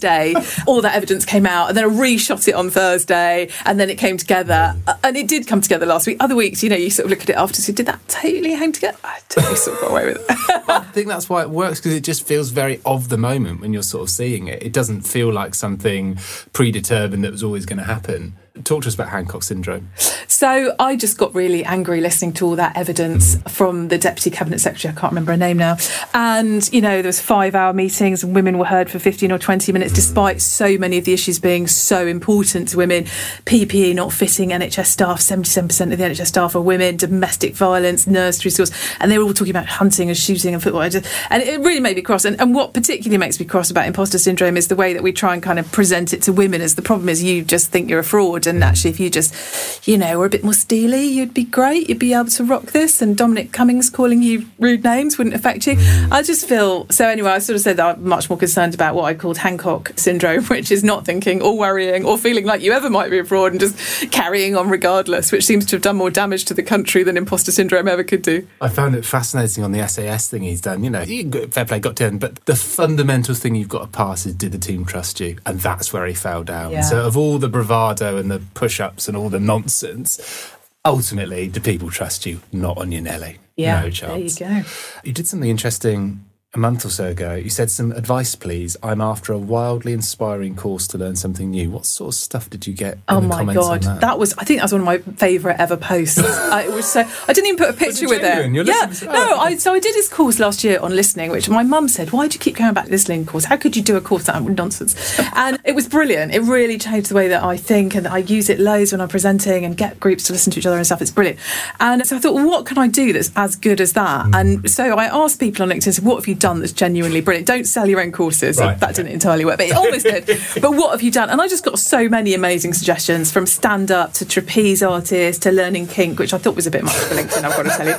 all 0.67 0.81
that 0.81 0.95
evidence 0.95 1.25
came 1.25 1.45
out, 1.45 1.69
and 1.69 1.77
then 1.77 1.85
I 1.85 1.87
reshot 1.87 2.47
it 2.47 2.55
on 2.55 2.69
Thursday, 2.69 3.49
and 3.65 3.79
then 3.79 3.89
it 3.89 3.97
came 3.97 4.17
together. 4.17 4.75
Mm. 4.85 4.99
And 5.03 5.17
it 5.17 5.27
did 5.27 5.47
come 5.47 5.61
together 5.61 5.85
last 5.85 6.07
week. 6.07 6.17
Other 6.19 6.35
weeks, 6.35 6.63
you 6.63 6.69
know, 6.69 6.75
you 6.75 6.89
sort 6.89 7.05
of 7.05 7.11
look 7.11 7.21
at 7.21 7.29
it 7.29 7.35
after. 7.35 7.61
So 7.61 7.73
did 7.73 7.85
that 7.85 8.07
totally 8.07 8.53
hang 8.53 8.71
together? 8.71 8.97
I 9.03 9.19
totally 9.29 9.55
sort 9.55 9.77
of 9.77 9.81
got 9.81 9.91
away 9.91 10.05
with 10.05 10.17
it. 10.17 10.25
I 10.69 10.79
think 10.93 11.07
that's 11.07 11.29
why 11.29 11.41
it 11.41 11.49
works 11.49 11.79
because 11.79 11.93
it 11.93 12.03
just 12.03 12.25
feels 12.25 12.49
very 12.49 12.81
of 12.85 13.09
the 13.09 13.17
moment 13.17 13.61
when 13.61 13.73
you're 13.73 13.83
sort 13.83 14.03
of 14.03 14.09
seeing 14.09 14.47
it. 14.47 14.63
It 14.63 14.73
doesn't 14.73 15.01
feel 15.01 15.31
like 15.31 15.55
something 15.55 16.17
predetermined 16.53 17.23
that 17.23 17.31
was 17.31 17.43
always 17.43 17.65
going 17.65 17.79
to 17.79 17.85
happen 17.85 18.35
Talk 18.63 18.83
to 18.83 18.87
us 18.87 18.93
about 18.93 19.09
Hancock 19.09 19.41
syndrome. 19.41 19.89
So 20.27 20.75
I 20.77 20.95
just 20.95 21.17
got 21.17 21.33
really 21.33 21.65
angry 21.65 22.01
listening 22.01 22.33
to 22.33 22.45
all 22.45 22.55
that 22.55 22.77
evidence 22.77 23.35
from 23.47 23.87
the 23.87 23.97
deputy 23.97 24.29
cabinet 24.29 24.59
secretary. 24.59 24.93
I 24.93 24.99
can't 24.99 25.11
remember 25.11 25.31
her 25.31 25.37
name 25.37 25.57
now. 25.57 25.77
And 26.13 26.71
you 26.71 26.79
know, 26.79 27.01
there 27.01 27.09
was 27.09 27.19
five-hour 27.19 27.73
meetings, 27.73 28.23
and 28.23 28.35
women 28.35 28.59
were 28.59 28.65
heard 28.65 28.91
for 28.91 28.99
fifteen 28.99 29.31
or 29.31 29.39
twenty 29.39 29.71
minutes, 29.71 29.91
despite 29.91 30.39
so 30.39 30.77
many 30.77 30.99
of 30.99 31.05
the 31.05 31.13
issues 31.13 31.39
being 31.39 31.65
so 31.65 32.05
important 32.05 32.67
to 32.69 32.77
women. 32.77 33.05
PPE 33.45 33.95
not 33.95 34.13
fitting 34.13 34.49
NHS 34.49 34.85
staff. 34.85 35.19
Seventy-seven 35.19 35.69
percent 35.69 35.91
of 35.91 35.97
the 35.97 36.05
NHS 36.05 36.27
staff 36.27 36.55
are 36.55 36.61
women. 36.61 36.95
Domestic 36.95 37.55
violence, 37.55 38.05
nursery 38.05 38.51
schools, 38.51 38.71
and 38.99 39.11
they 39.11 39.17
were 39.17 39.23
all 39.23 39.33
talking 39.33 39.49
about 39.49 39.65
hunting 39.65 40.09
and 40.09 40.17
shooting 40.17 40.53
and 40.53 40.61
football. 40.61 40.83
And 40.83 40.93
it 41.31 41.59
really 41.61 41.79
made 41.79 41.95
me 41.95 42.03
cross. 42.03 42.23
And, 42.23 42.39
and 42.39 42.53
what 42.53 42.75
particularly 42.75 43.17
makes 43.17 43.39
me 43.39 43.47
cross 43.47 43.71
about 43.71 43.87
imposter 43.87 44.19
syndrome 44.19 44.57
is 44.57 44.67
the 44.67 44.75
way 44.75 44.93
that 44.93 45.01
we 45.01 45.11
try 45.11 45.33
and 45.33 45.41
kind 45.41 45.57
of 45.57 45.71
present 45.71 46.13
it 46.13 46.21
to 46.23 46.31
women. 46.31 46.61
As 46.61 46.75
the 46.75 46.83
problem 46.83 47.09
is, 47.09 47.23
you 47.23 47.43
just 47.43 47.71
think 47.71 47.89
you're 47.89 47.97
a 47.97 48.03
fraud 48.03 48.42
and 48.47 48.63
actually, 48.63 48.91
if 48.91 48.99
you 48.99 49.09
just, 49.09 49.87
you 49.87 49.97
know, 49.97 50.19
were 50.19 50.25
a 50.25 50.29
bit 50.29 50.43
more 50.43 50.53
steely, 50.53 51.05
you'd 51.05 51.33
be 51.33 51.43
great. 51.43 51.89
You'd 51.89 51.99
be 51.99 52.13
able 52.13 52.29
to 52.29 52.43
rock 52.43 52.65
this. 52.67 53.01
And 53.01 53.17
Dominic 53.17 53.51
Cummings 53.51 53.89
calling 53.89 54.21
you 54.21 54.45
rude 54.59 54.83
names 54.83 55.17
wouldn't 55.17 55.35
affect 55.35 55.67
you. 55.67 55.75
I 56.11 56.21
just 56.23 56.47
feel 56.47 56.87
so. 56.89 57.07
Anyway, 57.07 57.29
I 57.29 57.39
sort 57.39 57.55
of 57.55 57.61
said 57.61 57.77
that 57.77 57.97
I'm 57.97 58.07
much 58.07 58.29
more 58.29 58.37
concerned 58.37 58.73
about 58.73 58.95
what 58.95 59.05
I 59.05 59.13
called 59.13 59.37
Hancock 59.37 59.93
syndrome, 59.95 60.43
which 60.47 60.71
is 60.71 60.83
not 60.83 61.05
thinking 61.05 61.41
or 61.41 61.57
worrying 61.57 62.05
or 62.05 62.17
feeling 62.17 62.45
like 62.45 62.61
you 62.61 62.71
ever 62.71 62.89
might 62.89 63.09
be 63.09 63.19
abroad 63.19 63.51
and 63.51 63.59
just 63.59 64.11
carrying 64.11 64.55
on 64.55 64.69
regardless, 64.69 65.31
which 65.31 65.45
seems 65.45 65.65
to 65.67 65.75
have 65.75 65.83
done 65.83 65.95
more 65.95 66.09
damage 66.09 66.45
to 66.45 66.53
the 66.53 66.63
country 66.63 67.03
than 67.03 67.17
imposter 67.17 67.51
syndrome 67.51 67.87
ever 67.87 68.03
could 68.03 68.21
do. 68.21 68.47
I 68.61 68.69
found 68.69 68.95
it 68.95 69.05
fascinating 69.05 69.63
on 69.63 69.71
the 69.71 69.87
SAS 69.87 70.29
thing 70.29 70.43
he's 70.43 70.61
done. 70.61 70.83
You 70.83 70.89
know, 70.89 71.05
fair 71.51 71.65
play, 71.65 71.79
got 71.79 71.95
10, 71.95 72.17
but 72.17 72.43
the 72.45 72.55
fundamental 72.55 73.35
thing 73.35 73.55
you've 73.55 73.69
got 73.69 73.81
to 73.81 73.87
pass 73.87 74.25
is 74.25 74.33
did 74.35 74.51
the 74.51 74.57
team 74.57 74.85
trust 74.85 75.19
you? 75.19 75.37
And 75.45 75.59
that's 75.59 75.93
where 75.93 76.05
he 76.05 76.13
fell 76.13 76.43
down. 76.43 76.71
Yeah. 76.71 76.81
So, 76.81 77.05
of 77.05 77.17
all 77.17 77.37
the 77.37 77.49
bravado 77.49 78.17
and 78.17 78.29
the 78.29 78.32
push 78.53 78.79
ups 78.79 79.07
and 79.07 79.17
all 79.17 79.29
the 79.29 79.39
nonsense, 79.39 80.51
ultimately, 80.85 81.47
do 81.47 81.59
people 81.59 81.89
trust 81.89 82.25
you? 82.25 82.41
Not 82.51 82.77
on 82.77 82.91
your 82.91 83.01
Nelly. 83.01 83.39
Yeah, 83.55 83.81
no 83.81 83.89
chance. 83.89 84.35
there 84.35 84.51
you 84.57 84.63
go. 84.63 84.69
You 85.03 85.13
did 85.13 85.27
something 85.27 85.49
interesting 85.49 86.25
a 86.55 86.59
month 86.59 86.85
or 86.85 86.89
so 86.89 87.07
ago. 87.07 87.33
You 87.33 87.49
said 87.49 87.71
some 87.71 87.91
advice, 87.93 88.35
please. 88.35 88.77
I'm 88.83 89.01
after 89.01 89.33
a 89.33 89.39
wildly 89.39 89.91
inspiring 89.91 90.55
course 90.55 90.85
to 90.87 90.99
learn 90.99 91.15
something 91.15 91.49
new. 91.49 91.71
What 91.71 91.87
sort 91.87 92.09
of 92.09 92.15
stuff 92.15 92.47
did 92.47 92.67
you 92.67 92.73
get? 92.73 92.93
in 92.93 93.01
Oh 93.09 93.21
my 93.21 93.51
god, 93.51 93.81
that? 93.81 94.01
that? 94.01 94.19
was 94.19 94.35
I 94.37 94.43
think 94.43 94.59
that 94.59 94.65
was 94.65 94.73
one 94.73 94.81
of 94.81 94.85
my 94.85 94.99
favourite 95.15 95.59
ever 95.59 95.77
posts. 95.77 96.19
uh, 96.19 96.63
it 96.63 96.71
was 96.71 96.85
so 96.85 97.01
I 97.27 97.33
didn't 97.33 97.47
even 97.47 97.57
put 97.57 97.69
a 97.69 97.77
picture 97.77 98.07
with 98.07 98.21
genuine? 98.21 98.53
You're 98.53 98.65
it. 98.65 98.67
Yeah, 98.67 98.85
listening 98.87 99.13
to- 99.13 99.17
no, 99.17 99.29
oh. 99.33 99.39
I 99.39 99.55
so 99.57 99.73
I 99.73 99.79
did 99.79 99.95
this 99.95 100.07
course 100.07 100.37
last 100.39 100.63
year 100.63 100.79
on 100.79 100.95
listening, 100.95 101.31
which 101.31 101.49
my 101.49 101.63
mum 101.63 101.87
said, 101.87 102.11
"Why 102.11 102.27
do 102.27 102.35
you 102.35 102.39
keep 102.39 102.57
going 102.57 102.75
back 102.75 102.85
to 102.85 102.91
this 102.91 103.03
listening 103.09 103.25
course? 103.25 103.45
How 103.45 103.57
could 103.57 103.75
you 103.75 103.81
do 103.81 103.95
a 103.97 104.01
course 104.01 104.25
that 104.25 104.41
nonsense?" 104.43 105.19
And 105.35 105.59
it 105.65 105.73
was 105.73 105.87
brilliant. 105.87 106.35
It 106.35 106.41
really 106.41 106.77
changed 106.77 107.09
the 107.09 107.15
way 107.15 107.27
that 107.29 107.43
I 107.43 107.57
think, 107.57 107.95
and 107.95 108.07
I 108.07 108.19
use 108.19 108.49
it 108.49 108.59
loads 108.59 108.91
when 108.91 109.01
I'm 109.01 109.07
presenting 109.09 109.65
and 109.65 109.75
get 109.75 109.99
groups 109.99 110.25
to 110.25 110.33
listen 110.33 110.53
to 110.53 110.59
each 110.59 110.65
other 110.67 110.77
and 110.77 110.85
stuff. 110.85 111.01
It's 111.01 111.09
brilliant. 111.09 111.39
And 111.79 112.05
so 112.05 112.15
I 112.15 112.19
thought, 112.19 112.35
well, 112.35 112.47
what 112.47 112.67
can 112.67 112.77
I 112.77 112.87
do 112.87 113.11
that's 113.13 113.31
as 113.35 113.55
good 113.55 113.81
as 113.81 113.93
that? 113.93 114.27
Hmm. 114.27 114.35
And 114.35 114.69
so 114.69 114.95
I 114.95 115.05
asked 115.05 115.39
people 115.39 115.63
on 115.63 115.69
LinkedIn, 115.69 115.99
"What 116.03 116.17
have 116.17 116.27
you 116.27 116.35
done 116.43 116.59
that's 116.59 116.73
genuinely 116.73 117.21
brilliant? 117.21 117.47
Don't 117.47 117.63
sell 117.63 117.87
your 117.87 118.01
own 118.01 118.11
courses. 118.11 118.59
Right. 118.59 118.77
That 118.77 118.95
didn't 118.95 119.13
entirely 119.13 119.45
work, 119.45 119.57
but 119.57 119.67
it 119.67 119.75
almost 119.75 120.05
did. 120.05 120.23
But 120.61 120.75
what 120.75 120.91
have 120.91 121.01
you 121.01 121.09
done? 121.09 121.29
And 121.29 121.41
I 121.41 121.47
just 121.47 121.63
got 121.63 121.79
so 121.79 122.09
many 122.09 122.33
amazing 122.33 122.73
suggestions 122.73 123.31
from 123.31 123.45
stand 123.45 123.91
up 123.91 124.13
to 124.13 124.25
trapeze 124.25 124.83
artists 124.83 125.41
to 125.43 125.51
learning 125.51 125.87
kink, 125.87 126.19
which 126.19 126.33
I 126.33 126.37
thought 126.37 126.55
was 126.55 126.67
a 126.67 126.71
bit 126.71 126.83
much 126.83 126.93
for 126.93 127.15
LinkedIn, 127.15 127.43
I've 127.43 127.55
got 127.55 127.63
to 127.63 127.69
tell 127.69 127.87
you. 127.87 127.95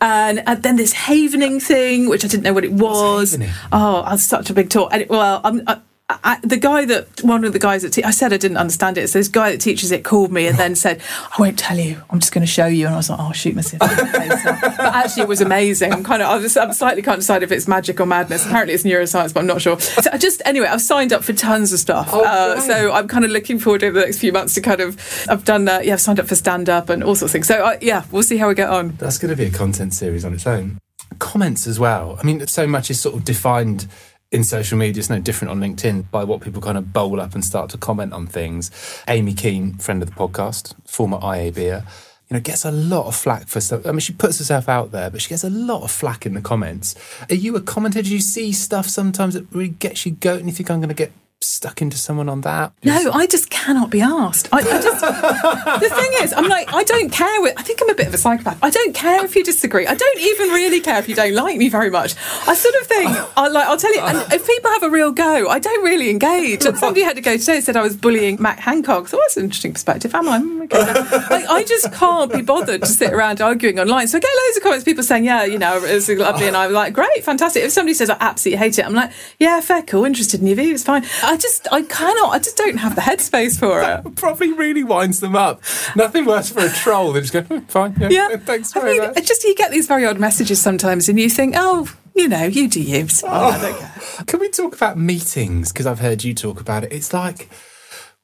And, 0.00 0.42
and 0.46 0.62
then 0.62 0.76
this 0.76 0.92
havening 0.92 1.60
thing, 1.60 2.08
which 2.08 2.24
I 2.24 2.28
didn't 2.28 2.44
know 2.44 2.52
what 2.52 2.64
it 2.64 2.72
was. 2.72 3.38
Oh, 3.72 4.04
that's 4.08 4.24
such 4.24 4.50
a 4.50 4.54
big 4.54 4.68
talk. 4.68 4.90
And 4.92 5.02
it, 5.02 5.08
well, 5.10 5.40
I'm. 5.42 5.62
I, 5.66 5.80
I, 6.10 6.38
the 6.42 6.56
guy 6.56 6.86
that 6.86 7.22
one 7.22 7.44
of 7.44 7.52
the 7.52 7.58
guys 7.58 7.82
that 7.82 7.92
te- 7.92 8.02
I 8.02 8.12
said 8.12 8.32
I 8.32 8.38
didn't 8.38 8.56
understand 8.56 8.96
it. 8.96 9.08
So 9.08 9.18
this 9.18 9.28
guy 9.28 9.52
that 9.52 9.60
teaches 9.60 9.90
it 9.92 10.04
called 10.04 10.32
me 10.32 10.46
and 10.46 10.56
then 10.56 10.74
said, 10.74 11.02
"I 11.22 11.34
won't 11.38 11.58
tell 11.58 11.78
you. 11.78 12.02
I'm 12.08 12.18
just 12.18 12.32
going 12.32 12.46
to 12.46 12.50
show 12.50 12.64
you." 12.64 12.86
And 12.86 12.94
I 12.94 12.96
was 12.96 13.10
like, 13.10 13.20
"Oh, 13.20 13.32
shoot 13.32 13.54
myself." 13.54 13.82
in 13.82 13.96
the 13.96 14.06
face 14.06 14.44
now." 14.44 14.58
but 14.62 14.80
actually, 14.80 15.24
it 15.24 15.28
was 15.28 15.42
amazing. 15.42 15.92
I'm 15.92 16.02
kind 16.02 16.22
of, 16.22 16.30
I 16.30 16.38
was, 16.38 16.56
I'm 16.56 16.72
slightly 16.72 17.02
can't 17.02 17.18
decide 17.18 17.42
if 17.42 17.52
it's 17.52 17.68
magic 17.68 18.00
or 18.00 18.06
madness. 18.06 18.46
Apparently, 18.46 18.72
it's 18.72 18.84
neuroscience, 18.84 19.34
but 19.34 19.40
I'm 19.40 19.46
not 19.46 19.60
sure. 19.60 19.78
So 19.78 20.10
I 20.10 20.16
just 20.16 20.40
anyway, 20.46 20.68
I've 20.68 20.80
signed 20.80 21.12
up 21.12 21.24
for 21.24 21.34
tons 21.34 21.74
of 21.74 21.78
stuff. 21.78 22.08
Oh, 22.10 22.24
uh, 22.24 22.58
so 22.60 22.90
I'm 22.90 23.06
kind 23.06 23.26
of 23.26 23.30
looking 23.30 23.58
forward 23.58 23.84
over 23.84 24.00
the 24.00 24.06
next 24.06 24.18
few 24.18 24.32
months 24.32 24.54
to 24.54 24.62
kind 24.62 24.80
of. 24.80 24.98
I've 25.28 25.44
done, 25.44 25.68
uh, 25.68 25.80
yeah, 25.84 25.92
I've 25.92 26.00
signed 26.00 26.20
up 26.20 26.26
for 26.26 26.36
stand 26.36 26.70
up 26.70 26.88
and 26.88 27.04
all 27.04 27.16
sorts 27.16 27.30
of 27.30 27.32
things. 27.32 27.48
So 27.48 27.62
uh, 27.62 27.76
yeah, 27.82 28.04
we'll 28.10 28.22
see 28.22 28.38
how 28.38 28.48
we 28.48 28.54
get 28.54 28.70
on. 28.70 28.96
That's 28.96 29.18
going 29.18 29.30
to 29.30 29.36
be 29.36 29.44
a 29.44 29.50
content 29.50 29.92
series 29.92 30.24
on 30.24 30.32
its 30.32 30.46
own. 30.46 30.78
Comments 31.18 31.66
as 31.66 31.78
well. 31.78 32.16
I 32.18 32.24
mean, 32.24 32.46
so 32.46 32.66
much 32.66 32.90
is 32.90 32.98
sort 32.98 33.14
of 33.14 33.24
defined 33.24 33.86
in 34.30 34.44
social 34.44 34.78
media. 34.78 35.00
It's 35.00 35.10
no 35.10 35.20
different 35.20 35.50
on 35.50 35.60
LinkedIn 35.60 36.10
by 36.10 36.24
what 36.24 36.40
people 36.40 36.60
kind 36.60 36.78
of 36.78 36.92
bowl 36.92 37.20
up 37.20 37.34
and 37.34 37.44
start 37.44 37.70
to 37.70 37.78
comment 37.78 38.12
on 38.12 38.26
things. 38.26 38.70
Amy 39.08 39.34
Kean, 39.34 39.74
friend 39.74 40.02
of 40.02 40.10
the 40.10 40.14
podcast, 40.14 40.74
former 40.86 41.18
IABer, 41.18 41.84
you 42.28 42.34
know, 42.34 42.40
gets 42.40 42.64
a 42.64 42.70
lot 42.70 43.06
of 43.06 43.16
flack 43.16 43.48
for 43.48 43.60
stuff. 43.60 43.86
I 43.86 43.90
mean, 43.90 44.00
she 44.00 44.12
puts 44.12 44.38
herself 44.38 44.68
out 44.68 44.90
there, 44.92 45.08
but 45.08 45.22
she 45.22 45.30
gets 45.30 45.44
a 45.44 45.50
lot 45.50 45.82
of 45.82 45.90
flack 45.90 46.26
in 46.26 46.34
the 46.34 46.42
comments. 46.42 46.94
Are 47.30 47.34
you 47.34 47.56
a 47.56 47.60
commenter? 47.60 48.04
Do 48.04 48.12
you 48.12 48.20
see 48.20 48.52
stuff 48.52 48.86
sometimes 48.86 49.32
that 49.34 49.50
really 49.50 49.68
gets 49.68 50.04
you 50.04 50.12
going? 50.12 50.46
You 50.46 50.52
think 50.52 50.70
I'm 50.70 50.80
going 50.80 50.90
to 50.90 50.94
get 50.94 51.12
stuck 51.40 51.80
into 51.80 51.96
someone 51.96 52.28
on 52.28 52.40
that? 52.42 52.72
No, 52.84 53.10
I 53.12 53.26
just 53.26 53.48
cannot 53.48 53.90
be 53.90 54.00
asked. 54.00 54.48
I, 54.52 54.58
I 54.58 54.62
just 54.62 55.00
the 55.80 55.88
thing 55.88 56.10
is, 56.22 56.32
I'm 56.32 56.48
like, 56.48 56.72
I 56.74 56.82
don't 56.84 57.10
care. 57.10 57.40
With, 57.40 57.54
I 57.56 57.62
think 57.62 57.80
I'm 57.80 57.88
a 57.90 57.94
bit 57.94 58.08
of 58.08 58.14
a 58.14 58.18
psychopath. 58.18 58.58
I 58.62 58.70
don't 58.70 58.94
care 58.94 59.24
if 59.24 59.36
you 59.36 59.44
disagree. 59.44 59.86
I 59.86 59.94
don't 59.94 60.18
even 60.20 60.48
really 60.50 60.80
care 60.80 60.98
if 60.98 61.08
you 61.08 61.14
don't 61.14 61.34
like 61.34 61.56
me 61.56 61.68
very 61.68 61.90
much. 61.90 62.14
I 62.46 62.54
sort 62.54 62.74
of 62.80 62.86
think, 62.88 63.10
I 63.36 63.48
like, 63.48 63.66
I'll 63.66 63.76
tell 63.76 63.94
you. 63.94 64.00
And 64.00 64.32
if 64.32 64.46
people 64.46 64.70
have 64.72 64.82
a 64.82 64.90
real 64.90 65.12
go, 65.12 65.48
I 65.48 65.58
don't 65.58 65.84
really 65.84 66.10
engage. 66.10 66.64
And 66.64 66.76
somebody 66.76 67.02
had 67.02 67.16
to 67.16 67.22
go 67.22 67.36
today 67.36 67.56
and 67.56 67.64
said 67.64 67.76
I 67.76 67.82
was 67.82 67.96
bullying 67.96 68.36
Matt 68.40 68.58
Hancock. 68.60 69.08
So 69.08 69.16
that's 69.18 69.36
an 69.36 69.44
interesting 69.44 69.72
perspective. 69.72 70.14
Am 70.14 70.28
I? 70.28 70.38
Mm, 70.40 70.58
Okay. 70.70 70.78
Like, 71.30 71.46
I 71.48 71.64
just 71.64 71.92
can't 71.92 72.32
be 72.32 72.42
bothered 72.42 72.80
to 72.82 72.86
sit 72.86 73.12
around 73.12 73.40
arguing 73.40 73.78
online. 73.78 74.06
So 74.08 74.18
I 74.18 74.20
get 74.20 74.30
loads 74.46 74.56
of 74.56 74.62
comments, 74.62 74.84
people 74.84 75.02
saying, 75.02 75.24
yeah, 75.24 75.44
you 75.44 75.58
know, 75.58 75.80
it's 75.82 76.08
lovely, 76.08 76.46
and 76.46 76.56
I'm 76.56 76.72
like, 76.72 76.92
great, 76.94 77.22
fantastic. 77.24 77.62
If 77.64 77.70
somebody 77.72 77.94
says 77.94 78.10
I 78.10 78.16
absolutely 78.20 78.58
hate 78.58 78.78
it, 78.78 78.84
I'm 78.84 78.92
like, 78.94 79.10
yeah, 79.38 79.60
fair, 79.60 79.82
cool, 79.82 80.04
interested 80.04 80.40
in 80.40 80.46
your 80.46 80.56
views, 80.56 80.82
fine. 80.84 81.04
I 81.28 81.36
just, 81.36 81.68
I 81.70 81.82
cannot, 81.82 82.30
I 82.32 82.38
just 82.38 82.56
don't 82.56 82.78
have 82.78 82.94
the 82.94 83.02
headspace 83.02 83.58
for 83.58 83.82
it. 83.82 84.16
Probably 84.16 84.52
really 84.52 84.82
winds 84.82 85.20
them 85.20 85.36
up. 85.36 85.60
Nothing 85.94 86.24
worse 86.24 86.50
for 86.50 86.60
a 86.60 86.70
troll 86.70 87.12
than 87.12 87.22
just 87.22 87.32
go, 87.34 87.42
"Hmm, 87.42 87.64
fine, 87.66 87.94
yeah, 88.00 88.08
Yeah, 88.10 88.36
thanks 88.38 88.74
I 88.76 88.80
very 88.80 88.98
much. 88.98 89.26
just 89.26 89.44
you 89.44 89.54
get 89.54 89.70
these 89.70 89.86
very 89.86 90.06
odd 90.06 90.18
messages 90.18 90.60
sometimes, 90.60 91.08
and 91.08 91.20
you 91.20 91.28
think, 91.28 91.54
oh, 91.56 91.88
you 92.14 92.28
know, 92.28 92.44
you 92.44 92.66
do 92.68 92.80
you. 92.80 92.96
It's 93.04 93.20
fine, 93.20 93.30
I 93.54 93.60
don't 93.60 93.78
care. 93.78 94.24
Can 94.26 94.40
we 94.40 94.48
talk 94.48 94.74
about 94.74 94.98
meetings? 94.98 95.70
Because 95.72 95.86
I've 95.86 96.00
heard 96.00 96.24
you 96.24 96.32
talk 96.34 96.60
about 96.60 96.82
it. 96.84 96.92
It's 96.92 97.12
like, 97.12 97.48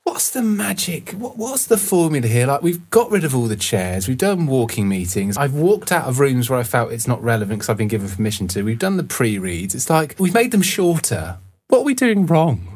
what's 0.04 0.30
the 0.30 0.42
magic? 0.42 1.10
What, 1.10 1.36
what's 1.36 1.66
the 1.66 1.76
formula 1.76 2.26
here? 2.26 2.46
Like, 2.46 2.62
we've 2.62 2.88
got 2.90 3.10
rid 3.10 3.24
of 3.24 3.36
all 3.36 3.46
the 3.46 3.54
chairs. 3.56 4.08
We've 4.08 4.18
done 4.18 4.46
walking 4.46 4.88
meetings. 4.88 5.36
I've 5.36 5.54
walked 5.54 5.92
out 5.92 6.06
of 6.08 6.18
rooms 6.20 6.48
where 6.50 6.58
I 6.58 6.62
felt 6.64 6.90
it's 6.90 7.06
not 7.06 7.22
relevant 7.22 7.58
because 7.60 7.68
I've 7.68 7.76
been 7.76 7.88
given 7.88 8.08
permission 8.08 8.48
to. 8.48 8.62
We've 8.62 8.78
done 8.78 8.96
the 8.96 9.04
pre 9.04 9.38
reads. 9.38 9.74
It's 9.74 9.90
like, 9.90 10.16
we've 10.18 10.34
made 10.34 10.52
them 10.52 10.62
shorter. 10.62 11.38
What 11.68 11.80
are 11.80 11.84
we 11.84 11.94
doing 11.94 12.26
wrong? 12.26 12.70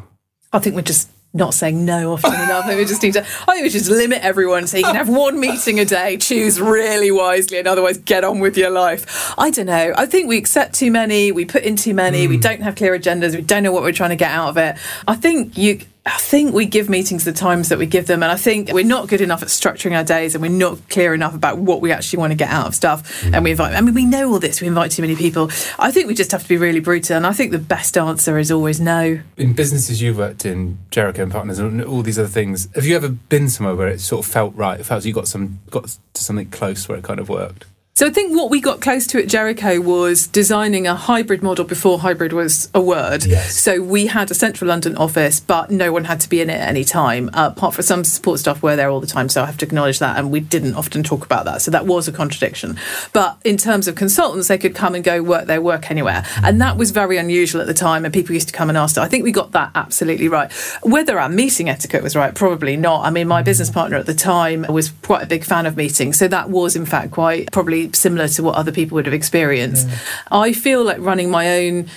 I 0.53 0.59
think 0.59 0.77
we're 0.77 0.83
just 0.83 1.11
not 1.35 1.53
saying 1.53 1.85
no 1.85 2.13
often 2.13 2.33
enough. 2.43 2.65
I 2.65 2.69
think 2.69 2.79
we 2.79 2.85
just 2.87 3.03
need 3.03 3.15
to. 3.15 3.21
I 3.21 3.53
think 3.53 3.63
we 3.63 3.71
should 3.71 3.81
just 3.81 3.91
limit 3.91 4.23
everyone 4.23 4.67
so 4.67 4.79
you 4.79 4.85
can 4.85 4.95
have 4.95 5.09
one 5.09 5.39
meeting 5.39 5.79
a 5.79 5.85
day. 5.85 6.17
Choose 6.17 6.61
really 6.61 7.11
wisely, 7.11 7.59
and 7.59 7.69
otherwise 7.69 7.99
get 7.99 8.25
on 8.25 8.41
with 8.41 8.57
your 8.57 8.71
life. 8.71 9.35
I 9.39 9.51
don't 9.51 9.67
know. 9.67 9.93
I 9.97 10.07
think 10.07 10.29
we 10.29 10.39
accept 10.39 10.75
too 10.75 10.91
many. 10.91 11.33
We 11.33 11.45
put 11.45 11.63
in 11.65 11.77
too 11.77 11.95
many. 11.95 12.27
We 12.27 12.37
hmm. 12.37 12.41
don't 12.41 12.63
have 12.63 12.77
clear 12.77 12.99
agendas. 12.99 13.35
We 13.35 13.43
don't 13.43 13.63
know 13.63 13.73
what 13.73 13.83
we're 13.83 13.93
trying 13.93 14.11
to 14.11 14.17
get 14.17 14.31
out 14.31 14.51
of 14.51 14.57
it. 14.57 14.77
I 15.07 15.15
think 15.15 15.57
you. 15.57 15.81
I 16.09 16.19
think 16.19 16.55
we 16.55 16.67
give 16.67 16.89
meetings 16.89 17.25
the 17.25 17.33
times 17.33 17.69
that 17.69 17.79
we 17.79 17.87
give 17.87 18.07
them, 18.07 18.23
and 18.23 18.33
I 18.33 18.37
think 18.37 18.73
we're 18.73 18.85
not 18.85 19.09
good 19.09 19.21
enough 19.21 19.43
at 19.43 19.49
structuring 19.49 19.97
our 19.97 20.05
days, 20.05 20.35
and 20.35 20.43
we're 20.43 20.49
not 20.49 20.89
clear 20.89 21.15
enough 21.15 21.35
about 21.35 21.59
what 21.59 21.81
we 21.81 21.93
actually 21.93 22.19
want 22.19 22.31
to 22.31 22.37
get 22.37 22.51
out 22.51 22.67
of 22.67 22.75
stuff. 22.75 23.23
Mm. 23.23 23.35
And 23.35 23.45
we 23.45 23.51
invite. 23.53 23.75
I 23.75 23.81
mean, 23.81 23.95
we 23.95 24.05
know 24.05 24.31
all 24.33 24.39
this. 24.39 24.61
We 24.61 24.67
invite 24.67 24.91
too 24.91 25.03
many 25.03 25.17
people. 25.17 25.51
I 25.79 25.91
think 25.91 26.07
we 26.09 26.15
just 26.15 26.33
have 26.33 26.43
to 26.43 26.49
be 26.49 26.57
really 26.57 26.81
brutal, 26.81 27.17
and 27.17 27.27
I 27.27 27.33
think 27.33 27.53
the 27.53 27.59
best 27.59 27.97
answer 27.97 28.39
is 28.39 28.51
always 28.51 28.81
no. 28.81 29.21
In 29.37 29.53
businesses 29.53 30.01
you've 30.01 30.19
worked 30.19 30.45
in, 30.45 30.79
Jericho 30.91 31.23
and 31.23 31.33
Partners, 31.33 31.59
and 31.59 31.83
all 31.83 32.03
these 32.03 32.19
other 32.19 32.29
things, 32.29 32.69
have 32.75 32.87
you 32.87 32.97
ever 32.97 33.09
been 33.09 33.49
somewhere 33.49 33.75
where 33.75 33.89
it 33.89 34.01
sort 34.01 34.25
of 34.25 34.33
felt 34.33 34.55
right? 34.55 34.81
It 34.81 34.85
felt 34.85 35.05
you 35.05 35.13
got 35.13 35.29
some 35.29 35.61
got 35.71 35.97
to 36.15 36.23
something 36.23 36.49
close 36.51 36.89
where 36.89 36.99
it 36.99 37.05
kind 37.05 37.21
of 37.21 37.29
worked? 37.29 37.67
So 37.99 38.07
I 38.07 38.11
think 38.11 38.33
what 38.33 38.49
we 38.49 38.61
got 38.61 38.81
close 38.81 39.09
to 39.09 39.21
at 39.21 39.27
Jericho 39.27 39.81
was 39.81 40.29
designing 40.29 40.87
a 40.87 40.95
hybrid 40.95 41.43
model 41.43 41.65
before 41.65 41.99
hybrid 41.99 42.33
was 42.33 42.71
a 42.73 42.81
word. 42.81 43.27
Yes. 43.27 43.57
So 43.57 43.83
we 43.83 44.07
had 44.07 44.31
a 44.31 44.35
central 44.35 44.69
London 44.69 44.97
office, 44.97 45.41
but 45.41 45.73
no 45.73 45.91
one 45.91 46.05
had 46.05 46.21
to 46.21 46.29
be 46.29 46.41
in 46.41 46.49
it 46.49 46.61
at 46.61 46.69
any 46.69 46.85
time, 46.85 47.29
uh, 47.33 47.51
apart 47.57 47.75
from 47.75 47.83
some 47.83 48.05
support 48.05 48.39
staff 48.39 48.63
were 48.63 48.77
there 48.77 48.89
all 48.89 49.01
the 49.01 49.09
time. 49.09 49.29
So 49.29 49.43
I 49.43 49.47
have 49.47 49.59
to 49.59 49.67
acknowledge 49.67 49.99
that, 49.99 50.17
and 50.17 50.31
we 50.31 50.39
didn't 50.39 50.77
often 50.77 51.03
talk 51.03 51.25
about 51.25 51.45
that. 51.47 51.61
So 51.61 51.73
that 51.73 51.87
was 51.87 52.07
a 52.07 52.13
contradiction. 52.13 52.79
But 53.13 53.37
in 53.45 53.57
terms 53.57 53.89
of 53.89 53.97
consultants, 53.97 54.47
they 54.47 54.59
could 54.59 54.77
come 54.77 54.95
and 54.95 55.03
go 55.03 55.21
work 55.21 55.47
their 55.47 55.61
work 55.61 55.91
anywhere, 55.91 56.25
and 56.41 56.61
that 56.61 56.77
was 56.77 56.93
very 56.93 57.17
unusual 57.17 57.61
at 57.61 57.67
the 57.67 57.75
time. 57.75 58.05
And 58.05 58.15
people 58.15 58.33
used 58.33 58.47
to 58.47 58.55
come 58.55 58.69
and 58.69 58.79
ask. 58.79 58.97
I 58.97 59.09
think 59.09 59.25
we 59.25 59.33
got 59.33 59.51
that 59.51 59.73
absolutely 59.75 60.29
right. 60.29 60.53
Whether 60.85 61.19
our 61.19 61.29
meeting 61.29 61.69
etiquette 61.69 62.05
was 62.05 62.15
right, 62.15 62.33
probably 62.33 62.77
not. 62.77 63.05
I 63.05 63.11
mean, 63.11 63.27
my 63.27 63.43
business 63.43 63.71
partner 63.71 63.97
at 63.97 64.07
the 64.07 64.15
time 64.15 64.67
was 64.69 64.91
quite 65.03 65.25
a 65.25 65.27
big 65.27 65.43
fan 65.43 65.67
of 65.67 65.77
meetings, 65.77 66.17
so 66.17 66.29
that 66.29 66.49
was 66.49 66.77
in 66.77 66.87
fact 66.87 67.11
quite 67.11 67.51
probably 67.51 67.88
similar 67.95 68.29
to 68.29 68.43
what 68.43 68.55
other 68.55 68.73
people 68.73 68.97
would 68.97 69.07
have 69.07 69.15
experienced. 69.15 69.89
I 70.31 70.53
feel 70.53 70.85
like 70.85 70.99
running 71.01 71.31
my 71.31 71.49
own 71.59 71.89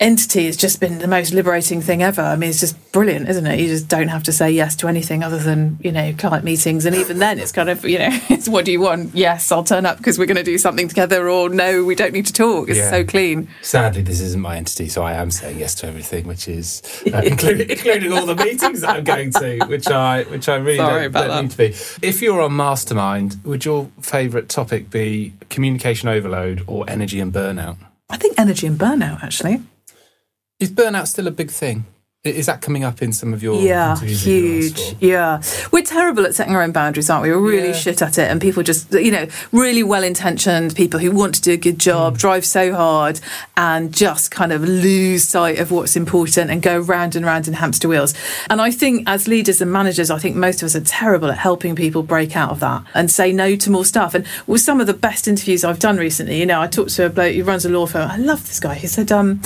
entity 0.00 0.46
has 0.46 0.56
just 0.56 0.80
been 0.80 0.98
the 0.98 1.06
most 1.06 1.32
liberating 1.32 1.80
thing 1.80 2.02
ever. 2.02 2.20
I 2.20 2.34
mean, 2.36 2.50
it's 2.50 2.60
just 2.60 2.76
brilliant, 2.92 3.28
isn't 3.28 3.46
it? 3.46 3.60
You 3.60 3.68
just 3.68 3.86
don't 3.88 4.08
have 4.08 4.24
to 4.24 4.32
say 4.32 4.50
yes 4.50 4.74
to 4.76 4.88
anything 4.88 5.22
other 5.22 5.38
than, 5.38 5.78
you 5.80 5.92
know, 5.92 6.12
client 6.18 6.44
meetings. 6.44 6.84
And 6.84 6.96
even 6.96 7.20
then, 7.20 7.38
it's 7.38 7.52
kind 7.52 7.68
of, 7.70 7.84
you 7.84 7.98
know, 8.00 8.08
it's 8.28 8.48
what 8.48 8.64
do 8.64 8.72
you 8.72 8.80
want? 8.80 9.14
Yes, 9.14 9.52
I'll 9.52 9.62
turn 9.64 9.86
up 9.86 9.98
because 9.98 10.18
we're 10.18 10.26
going 10.26 10.36
to 10.36 10.42
do 10.42 10.58
something 10.58 10.88
together, 10.88 11.28
or 11.28 11.48
no, 11.48 11.84
we 11.84 11.94
don't 11.94 12.12
need 12.12 12.26
to 12.26 12.32
talk. 12.32 12.68
It's 12.68 12.78
Yeah. 12.78 12.90
so 12.90 13.04
clean. 13.04 13.48
Sadly, 13.62 14.02
this 14.02 14.20
isn't 14.20 14.40
my 14.40 14.56
entity, 14.56 14.88
so 14.88 15.02
I 15.04 15.12
am 15.14 15.30
saying 15.30 15.58
yes 15.60 15.74
to 15.76 15.86
everything, 15.86 16.26
which 16.26 16.48
is 16.48 16.82
uh, 17.12 17.18
including, 17.24 17.70
including 17.70 18.12
all 18.12 18.26
the 18.26 18.36
meetings 18.36 18.80
that 18.80 18.90
I'm 18.96 19.04
going 19.04 19.30
to, 19.32 19.64
which 19.66 19.86
I 19.86 20.24
which 20.24 20.48
I 20.48 20.56
really 20.56 20.76
Sorry 20.78 21.08
don't, 21.08 21.28
don't 21.28 21.42
need 21.44 21.50
to 21.52 21.56
be. 21.56 21.64
If 22.06 22.20
you're 22.20 22.42
on 22.42 22.56
Mastermind, 22.56 23.36
would 23.44 23.64
your 23.64 23.88
favourite 24.00 24.48
topic 24.48 24.90
be 24.90 25.34
communication 25.50 26.08
overload 26.08 26.64
or 26.66 26.84
energy 26.90 27.20
and 27.20 27.32
burnout? 27.32 27.76
I 28.10 28.16
think 28.16 28.38
energy 28.38 28.66
and 28.66 28.78
burnout, 28.78 29.22
actually. 29.22 29.62
Is 30.60 30.70
burnout 30.70 31.08
still 31.08 31.26
a 31.26 31.32
big 31.32 31.50
thing? 31.50 31.84
Is 32.24 32.46
that 32.46 32.62
coming 32.62 32.84
up 32.84 33.02
in 33.02 33.12
some 33.12 33.34
of 33.34 33.42
your 33.42 33.60
Yeah, 33.60 33.98
huge. 34.00 34.96
Yeah. 34.98 35.42
We're 35.70 35.82
terrible 35.82 36.24
at 36.24 36.34
setting 36.34 36.54
our 36.56 36.62
own 36.62 36.72
boundaries, 36.72 37.10
aren't 37.10 37.24
we? 37.24 37.30
We're 37.30 37.36
really 37.38 37.68
Yeah. 37.68 37.74
shit 37.74 38.00
at 38.00 38.16
it. 38.16 38.30
And 38.30 38.40
people 38.40 38.62
just, 38.62 38.90
you 38.94 39.10
know, 39.10 39.26
really 39.52 39.82
well 39.82 40.02
intentioned 40.02 40.74
people 40.74 40.98
who 41.00 41.10
want 41.10 41.34
to 41.34 41.42
do 41.42 41.52
a 41.52 41.58
good 41.58 41.74
Mm. 41.74 41.80
job, 41.82 42.16
drive 42.16 42.46
so 42.46 42.72
hard 42.72 43.20
and 43.58 43.92
just 43.92 44.30
kind 44.30 44.52
of 44.52 44.66
lose 44.66 45.24
sight 45.24 45.58
of 45.58 45.70
what's 45.70 45.96
important 45.96 46.50
and 46.50 46.62
go 46.62 46.78
round 46.78 47.14
and 47.14 47.26
round 47.26 47.46
in 47.46 47.52
hamster 47.52 47.88
wheels. 47.88 48.14
And 48.48 48.58
I 48.62 48.70
think 48.70 49.02
as 49.06 49.28
leaders 49.28 49.60
and 49.60 49.70
managers, 49.70 50.10
I 50.10 50.18
think 50.18 50.34
most 50.34 50.62
of 50.62 50.66
us 50.68 50.74
are 50.74 50.80
terrible 50.80 51.30
at 51.30 51.36
helping 51.36 51.76
people 51.76 52.02
break 52.02 52.34
out 52.38 52.50
of 52.50 52.58
that 52.60 52.84
and 52.94 53.10
say 53.10 53.32
no 53.34 53.54
to 53.54 53.70
more 53.70 53.84
stuff. 53.84 54.14
And 54.14 54.24
with 54.46 54.62
some 54.62 54.80
of 54.80 54.86
the 54.86 54.94
best 54.94 55.28
interviews 55.28 55.62
I've 55.62 55.78
done 55.78 55.98
recently, 55.98 56.40
you 56.40 56.46
know, 56.46 56.62
I 56.62 56.68
talked 56.68 56.94
to 56.94 57.04
a 57.04 57.10
bloke 57.10 57.34
who 57.34 57.44
runs 57.44 57.66
a 57.66 57.68
law 57.68 57.84
firm. 57.84 58.10
I 58.10 58.16
love 58.16 58.46
this 58.48 58.60
guy. 58.60 58.76
He 58.76 58.86
said, 58.86 59.12
um, 59.12 59.42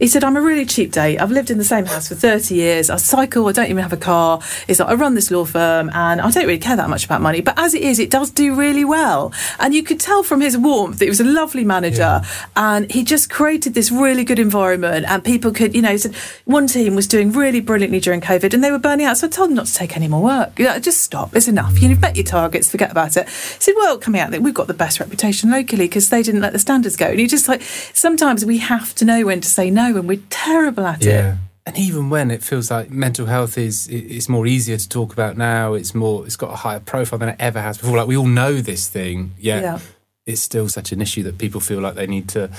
he 0.00 0.06
said, 0.08 0.24
I'm 0.24 0.38
a 0.38 0.40
really 0.40 0.64
cheap 0.64 0.92
date. 0.92 1.18
I've 1.20 1.30
lived 1.30 1.50
in 1.50 1.58
the 1.58 1.64
same 1.64 1.84
house 1.84 2.08
for 2.08 2.14
30 2.22 2.54
years. 2.54 2.88
I 2.88 2.96
cycle. 2.96 3.48
I 3.48 3.52
don't 3.52 3.68
even 3.68 3.82
have 3.82 3.92
a 3.92 3.96
car. 3.96 4.40
He's 4.68 4.78
like, 4.78 4.88
I 4.88 4.94
run 4.94 5.16
this 5.16 5.30
law 5.32 5.44
firm 5.44 5.90
and 5.92 6.20
I 6.20 6.30
don't 6.30 6.46
really 6.46 6.58
care 6.58 6.76
that 6.76 6.88
much 6.88 7.04
about 7.04 7.20
money. 7.20 7.40
But 7.40 7.58
as 7.58 7.74
it 7.74 7.82
is, 7.82 7.98
it 7.98 8.10
does 8.10 8.30
do 8.30 8.54
really 8.54 8.84
well. 8.84 9.32
And 9.58 9.74
you 9.74 9.82
could 9.82 9.98
tell 9.98 10.22
from 10.22 10.40
his 10.40 10.56
warmth 10.56 11.00
that 11.00 11.06
he 11.06 11.10
was 11.10 11.20
a 11.20 11.24
lovely 11.24 11.64
manager 11.64 12.22
and 12.56 12.90
he 12.90 13.02
just 13.02 13.28
created 13.28 13.74
this 13.74 13.90
really 13.90 14.22
good 14.22 14.38
environment 14.38 15.04
and 15.08 15.24
people 15.24 15.52
could, 15.52 15.74
you 15.74 15.82
know, 15.82 15.96
said 15.96 16.14
one 16.44 16.68
team 16.68 16.94
was 16.94 17.08
doing 17.08 17.32
really 17.32 17.60
brilliantly 17.60 17.98
during 17.98 18.20
COVID 18.20 18.54
and 18.54 18.62
they 18.62 18.70
were 18.70 18.78
burning 18.78 19.04
out. 19.04 19.18
So 19.18 19.26
I 19.26 19.30
told 19.30 19.50
them 19.50 19.56
not 19.56 19.66
to 19.66 19.74
take 19.74 19.96
any 19.96 20.06
more 20.06 20.22
work. 20.22 20.58
Yeah, 20.58 20.78
just 20.78 21.00
stop. 21.00 21.34
It's 21.34 21.48
enough. 21.48 21.82
You've 21.82 22.00
met 22.00 22.14
your 22.14 22.24
targets. 22.24 22.70
Forget 22.70 22.92
about 22.92 23.16
it. 23.16 23.28
He 23.28 23.60
said, 23.60 23.74
well, 23.76 23.98
coming 23.98 24.20
out, 24.20 24.30
we've 24.38 24.54
got 24.54 24.68
the 24.68 24.74
best 24.74 25.00
reputation 25.00 25.50
locally 25.50 25.86
because 25.86 26.08
they 26.10 26.22
didn't 26.22 26.40
let 26.40 26.52
the 26.52 26.60
standards 26.60 26.96
go. 26.96 27.06
And 27.06 27.18
you 27.18 27.26
just 27.26 27.48
like, 27.48 27.62
sometimes 27.62 28.44
we 28.44 28.58
have 28.58 28.94
to 28.94 29.04
know 29.04 29.26
when 29.26 29.40
to 29.40 29.48
say 29.48 29.70
no 29.70 29.96
and 29.96 30.06
we're 30.06 30.22
terrible 30.30 30.86
at 30.86 31.04
it. 31.04 31.36
And 31.64 31.78
even 31.78 32.10
when 32.10 32.30
it 32.32 32.42
feels 32.42 32.70
like 32.70 32.90
mental 32.90 33.26
health 33.26 33.56
is 33.56 33.86
it's 33.88 34.28
more 34.28 34.46
easier 34.46 34.76
to 34.76 34.88
talk 34.88 35.12
about 35.12 35.36
now, 35.36 35.74
it's 35.74 35.94
more 35.94 36.26
it's 36.26 36.36
got 36.36 36.50
a 36.52 36.56
higher 36.56 36.80
profile 36.80 37.18
than 37.20 37.28
it 37.30 37.36
ever 37.38 37.60
has 37.60 37.78
before. 37.78 37.96
Like 37.96 38.08
we 38.08 38.16
all 38.16 38.26
know 38.26 38.60
this 38.60 38.88
thing, 38.88 39.32
yet 39.38 39.62
Yeah. 39.62 39.78
it's 40.26 40.40
still 40.40 40.68
such 40.68 40.90
an 40.90 41.00
issue 41.00 41.22
that 41.22 41.38
people 41.38 41.60
feel 41.60 41.80
like 41.80 41.94
they 41.94 42.08
need 42.08 42.28
to 42.30 42.50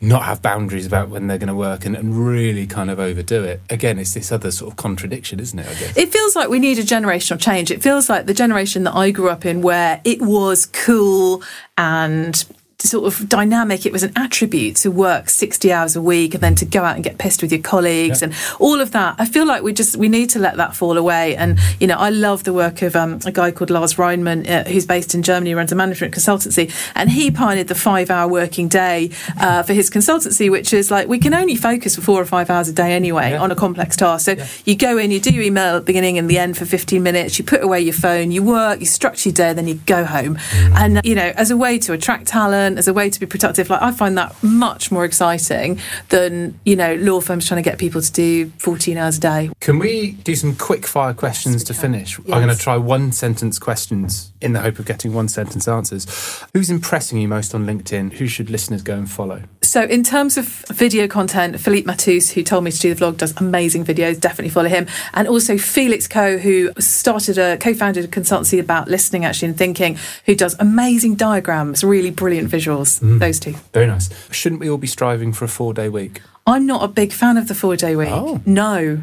not 0.00 0.24
have 0.24 0.42
boundaries 0.42 0.84
about 0.84 1.10
when 1.10 1.28
they're 1.28 1.38
going 1.38 1.46
to 1.48 1.54
work 1.54 1.84
and, 1.84 1.94
and 1.96 2.26
really 2.26 2.66
kind 2.66 2.90
of 2.90 2.98
overdo 2.98 3.44
it. 3.44 3.60
Again, 3.70 4.00
it's 4.00 4.14
this 4.14 4.32
other 4.32 4.50
sort 4.50 4.72
of 4.72 4.76
contradiction, 4.76 5.38
isn't 5.38 5.58
it? 5.58 5.66
I 5.66 5.74
guess. 5.74 5.96
It 5.96 6.12
feels 6.12 6.34
like 6.34 6.48
we 6.48 6.58
need 6.58 6.78
a 6.80 6.82
generational 6.82 7.38
change. 7.40 7.70
It 7.70 7.82
feels 7.82 8.08
like 8.10 8.26
the 8.26 8.34
generation 8.34 8.82
that 8.82 8.96
I 8.96 9.12
grew 9.12 9.28
up 9.28 9.46
in, 9.46 9.60
where 9.62 10.00
it 10.04 10.20
was 10.20 10.66
cool 10.66 11.42
and 11.78 12.44
sort 12.82 13.06
of 13.06 13.28
dynamic. 13.28 13.86
It 13.86 13.92
was 13.92 14.02
an 14.02 14.12
attribute 14.16 14.76
to 14.76 14.90
work 14.90 15.28
60 15.28 15.72
hours 15.72 15.96
a 15.96 16.02
week 16.02 16.34
and 16.34 16.42
then 16.42 16.54
to 16.56 16.64
go 16.64 16.82
out 16.84 16.94
and 16.96 17.04
get 17.04 17.18
pissed 17.18 17.42
with 17.42 17.52
your 17.52 17.60
colleagues 17.62 18.22
and 18.22 18.34
all 18.58 18.80
of 18.80 18.92
that. 18.92 19.16
I 19.18 19.26
feel 19.26 19.46
like 19.46 19.62
we 19.62 19.72
just, 19.72 19.96
we 19.96 20.08
need 20.08 20.30
to 20.30 20.38
let 20.38 20.56
that 20.56 20.74
fall 20.76 20.96
away. 20.96 21.36
And, 21.36 21.58
you 21.78 21.86
know, 21.86 21.96
I 21.96 22.10
love 22.10 22.44
the 22.44 22.52
work 22.52 22.82
of 22.82 22.96
um, 22.96 23.20
a 23.24 23.32
guy 23.32 23.50
called 23.50 23.70
Lars 23.70 23.94
Rheingans, 23.94 24.48
uh, 24.48 24.64
who's 24.68 24.86
based 24.86 25.14
in 25.14 25.22
Germany, 25.22 25.54
runs 25.54 25.72
a 25.72 25.74
management 25.74 26.14
consultancy. 26.14 26.72
And 26.94 27.10
he 27.10 27.30
pioneered 27.30 27.68
the 27.68 27.74
five 27.74 28.10
hour 28.10 28.28
working 28.28 28.68
day 28.68 29.10
uh, 29.38 29.62
for 29.62 29.72
his 29.72 29.90
consultancy, 29.90 30.50
which 30.50 30.72
is 30.72 30.90
like, 30.90 31.08
we 31.08 31.18
can 31.18 31.34
only 31.34 31.56
focus 31.56 31.96
for 31.96 32.02
four 32.02 32.20
or 32.20 32.24
five 32.26 32.50
hours 32.50 32.68
a 32.68 32.72
day 32.72 32.92
anyway 32.92 33.30
Yeah. 33.32 33.42
on 33.42 33.50
a 33.50 33.54
complex 33.56 33.96
task. 33.96 34.24
So 34.24 34.36
you 34.64 34.76
go 34.76 34.98
in, 34.98 35.10
you 35.10 35.20
do 35.20 35.30
your 35.30 35.42
email 35.44 35.76
at 35.76 35.80
the 35.80 35.84
beginning 35.86 36.18
and 36.18 36.28
the 36.28 36.38
end 36.38 36.56
for 36.56 36.64
15 36.64 37.02
minutes, 37.02 37.38
you 37.38 37.44
put 37.44 37.62
away 37.62 37.80
your 37.80 37.94
phone, 37.94 38.30
you 38.30 38.42
work, 38.42 38.80
you 38.80 38.86
structure 38.86 39.28
your 39.28 39.34
day, 39.34 39.52
then 39.52 39.66
you 39.68 39.74
go 39.86 40.04
home. 40.04 40.38
And, 40.74 41.00
you 41.04 41.14
know, 41.14 41.32
as 41.36 41.50
a 41.50 41.56
way 41.56 41.78
to 41.80 41.92
attract 41.92 42.26
talent, 42.26 42.69
as 42.78 42.88
a 42.88 42.92
way 42.92 43.10
to 43.10 43.20
be 43.20 43.26
productive, 43.26 43.70
like 43.70 43.82
I 43.82 43.92
find 43.92 44.16
that 44.18 44.34
much 44.42 44.90
more 44.90 45.04
exciting 45.04 45.78
than, 46.08 46.58
you 46.64 46.76
know, 46.76 46.94
law 46.96 47.20
firms 47.20 47.46
trying 47.46 47.62
to 47.62 47.68
get 47.68 47.78
people 47.78 48.00
to 48.00 48.12
do 48.12 48.50
14 48.58 48.96
hours 48.96 49.18
a 49.18 49.20
day. 49.20 49.50
Can 49.60 49.78
we 49.78 50.12
do 50.12 50.34
some 50.34 50.56
quick 50.56 50.86
fire 50.86 51.14
questions 51.14 51.62
we 51.62 51.66
to 51.66 51.74
finish? 51.74 52.18
I'm 52.18 52.24
going 52.24 52.48
to 52.48 52.56
try 52.56 52.76
one 52.76 53.12
sentence 53.12 53.58
questions 53.58 54.32
in 54.40 54.52
the 54.52 54.60
hope 54.60 54.78
of 54.78 54.86
getting 54.86 55.12
one 55.12 55.28
sentence 55.28 55.68
answers. 55.68 56.44
Who's 56.54 56.70
impressing 56.70 57.20
you 57.20 57.28
most 57.28 57.54
on 57.54 57.66
LinkedIn? 57.66 58.14
Who 58.14 58.26
should 58.26 58.50
listeners 58.50 58.82
go 58.82 58.94
and 58.94 59.10
follow? 59.10 59.42
So, 59.70 59.82
in 59.84 60.02
terms 60.02 60.36
of 60.36 60.46
video 60.68 61.06
content, 61.06 61.60
Philippe 61.60 61.86
Matus, 61.86 62.32
who 62.32 62.42
told 62.42 62.64
me 62.64 62.72
to 62.72 62.78
do 62.78 62.92
the 62.92 63.04
vlog, 63.04 63.18
does 63.18 63.32
amazing 63.36 63.84
videos. 63.84 64.18
Definitely 64.18 64.50
follow 64.50 64.68
him. 64.68 64.88
And 65.14 65.28
also 65.28 65.56
Felix 65.58 66.08
Co, 66.08 66.38
who 66.38 66.72
started 66.80 67.38
a 67.38 67.56
co-founded 67.56 68.04
a 68.04 68.08
consultancy 68.08 68.58
about 68.58 68.88
listening, 68.88 69.24
actually, 69.24 69.46
and 69.50 69.56
thinking, 69.56 69.96
who 70.26 70.34
does 70.34 70.56
amazing 70.58 71.14
diagrams, 71.14 71.84
really 71.84 72.10
brilliant 72.10 72.50
visuals. 72.50 72.98
Those 73.20 73.38
two. 73.38 73.54
Very 73.72 73.86
nice. 73.86 74.10
Shouldn't 74.32 74.60
we 74.60 74.68
all 74.68 74.76
be 74.76 74.88
striving 74.88 75.32
for 75.32 75.44
a 75.44 75.48
four 75.48 75.72
day 75.72 75.88
week? 75.88 76.20
I'm 76.48 76.66
not 76.66 76.82
a 76.82 76.88
big 76.88 77.12
fan 77.12 77.36
of 77.36 77.46
the 77.46 77.54
four 77.54 77.76
day 77.76 77.94
week. 77.94 78.08
Oh. 78.10 78.40
No. 78.44 79.02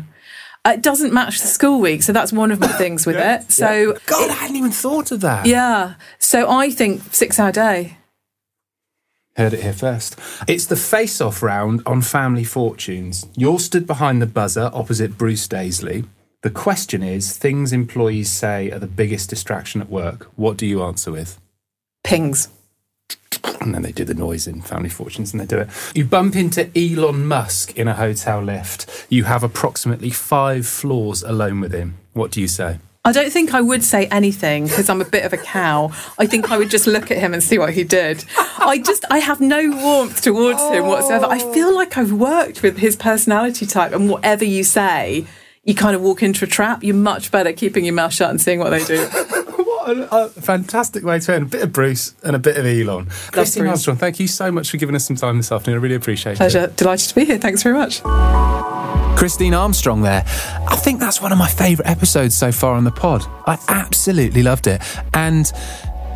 Uh, 0.66 0.72
It 0.72 0.82
doesn't 0.84 1.14
match 1.14 1.40
the 1.40 1.48
school 1.48 1.80
week, 1.80 2.04
so 2.04 2.12
that's 2.12 2.34
one 2.34 2.52
of 2.52 2.60
my 2.60 2.68
things 2.68 3.06
with 3.06 3.16
it. 3.32 3.54
So, 3.54 3.96
God, 4.06 4.30
I 4.32 4.34
hadn't 4.34 4.58
even 4.58 4.72
thought 4.72 5.14
of 5.14 5.22
that. 5.22 5.46
yeah. 5.46 5.94
So 6.20 6.50
I 6.52 6.72
think 6.72 7.04
six 7.14 7.40
hour 7.40 7.54
day. 7.54 7.94
Heard 9.38 9.54
it 9.54 9.62
here 9.62 9.74
first. 9.74 10.18
It's 10.48 10.66
the 10.66 10.76
face 10.76 11.22
off 11.22 11.44
round 11.44 11.84
on 11.86 12.02
Family 12.02 12.44
Fortunes. 12.44 13.28
You're 13.36 13.60
stood 13.60 13.86
behind 13.86 14.20
the 14.20 14.26
buzzer 14.26 14.72
opposite 14.74 15.16
Bruce 15.16 15.48
Daisley. 15.48 16.08
The 16.42 16.50
question 16.50 17.04
is 17.04 17.38
things 17.38 17.72
employees 17.72 18.32
say 18.32 18.72
are 18.72 18.80
the 18.80 18.88
biggest 18.88 19.30
distraction 19.30 19.80
at 19.80 19.92
work. 19.92 20.24
What 20.36 20.58
do 20.58 20.66
you 20.66 20.82
answer 20.82 21.12
with? 21.12 21.40
Pings. 22.04 22.50
And 23.62 23.76
then 23.76 23.84
they 23.84 23.92
do 23.92 24.06
the 24.06 24.16
noise 24.16 24.48
in 24.48 24.62
Family 24.62 24.90
Fortunes 24.90 25.34
and 25.34 25.40
they 25.40 25.46
do 25.46 25.60
it. 25.60 25.70
You 25.94 26.06
bump 26.06 26.36
into 26.36 26.72
Elon 26.76 27.28
Musk 27.28 27.78
in 27.78 27.88
a 27.88 27.94
hotel 27.94 28.42
lift. 28.42 29.06
You 29.08 29.26
have 29.26 29.44
approximately 29.44 30.10
five 30.10 30.66
floors 30.66 31.22
alone 31.22 31.60
with 31.60 31.74
him. 31.74 32.00
What 32.14 32.32
do 32.32 32.42
you 32.42 32.48
say? 32.48 32.80
I 33.08 33.14
don't 33.14 33.32
think 33.32 33.54
I 33.54 33.62
would 33.62 33.86
say 33.86 34.08
anything 34.08 34.66
because 34.68 34.90
I'm 34.90 35.00
a 35.00 35.06
bit 35.06 35.24
of 35.24 35.32
a 35.32 35.38
cow. 35.38 35.94
I 36.20 36.26
think 36.26 36.52
I 36.52 36.58
would 36.58 36.70
just 36.70 36.88
look 36.88 37.10
at 37.10 37.18
him 37.18 37.34
and 37.34 37.42
see 37.42 37.58
what 37.58 37.74
he 37.74 37.86
did. 37.86 38.26
I 38.38 38.82
just, 38.86 39.06
I 39.10 39.20
have 39.20 39.40
no 39.40 39.72
warmth 39.82 40.22
towards 40.22 40.62
him 40.62 40.88
whatsoever. 40.88 41.26
I 41.26 41.40
feel 41.54 41.74
like 41.74 41.98
I've 41.98 42.12
worked 42.12 42.62
with 42.64 42.80
his 42.80 42.98
personality 42.98 43.66
type, 43.66 43.94
and 43.94 44.10
whatever 44.10 44.44
you 44.44 44.66
say, 44.66 45.26
you 45.64 45.74
kind 45.74 45.96
of 45.96 46.02
walk 46.02 46.22
into 46.22 46.44
a 46.44 46.50
trap. 46.50 46.84
You're 46.84 46.98
much 46.98 47.32
better 47.32 47.54
keeping 47.54 47.86
your 47.86 47.94
mouth 47.94 48.14
shut 48.14 48.30
and 48.30 48.42
seeing 48.42 48.60
what 48.60 48.72
they 48.72 48.84
do. 48.84 49.08
What 49.58 49.98
a, 49.98 50.26
a 50.26 50.30
fantastic 50.30 51.06
way 51.06 51.18
to 51.18 51.34
end. 51.34 51.44
A 51.44 51.48
bit 51.48 51.62
of 51.62 51.72
Bruce 51.72 52.14
and 52.22 52.36
a 52.36 52.40
bit 52.40 52.58
of 52.58 52.66
Elon. 52.66 53.06
Christine 53.32 53.64
Bruce. 53.64 53.70
Armstrong, 53.70 53.96
thank 53.96 54.20
you 54.20 54.28
so 54.28 54.52
much 54.52 54.70
for 54.70 54.76
giving 54.76 54.96
us 54.96 55.08
some 55.08 55.16
time 55.16 55.38
this 55.38 55.50
afternoon. 55.50 55.80
I 55.80 55.82
really 55.82 55.96
appreciate 55.96 56.34
it. 56.34 56.38
Pleasure. 56.40 56.68
Delighted 56.76 57.08
to 57.08 57.16
be 57.16 57.24
here. 57.24 57.38
Thanks 57.38 57.64
very 57.64 57.78
much. 57.78 58.02
Christine 59.18 59.56
Armstrong 59.56 60.04
there. 60.04 60.24
I 60.70 60.76
think 60.76 61.00
that's 61.00 61.24
one 61.24 61.32
of 61.32 61.40
my 61.40 61.50
favourite 61.50 61.90
episodes 61.90 62.38
so 62.38 62.52
far 62.52 62.76
on 62.76 62.84
the 62.84 62.92
pod. 62.92 63.24
I 63.48 63.58
absolutely 63.68 64.44
loved 64.44 64.68
it. 64.68 64.80
And 65.16 65.52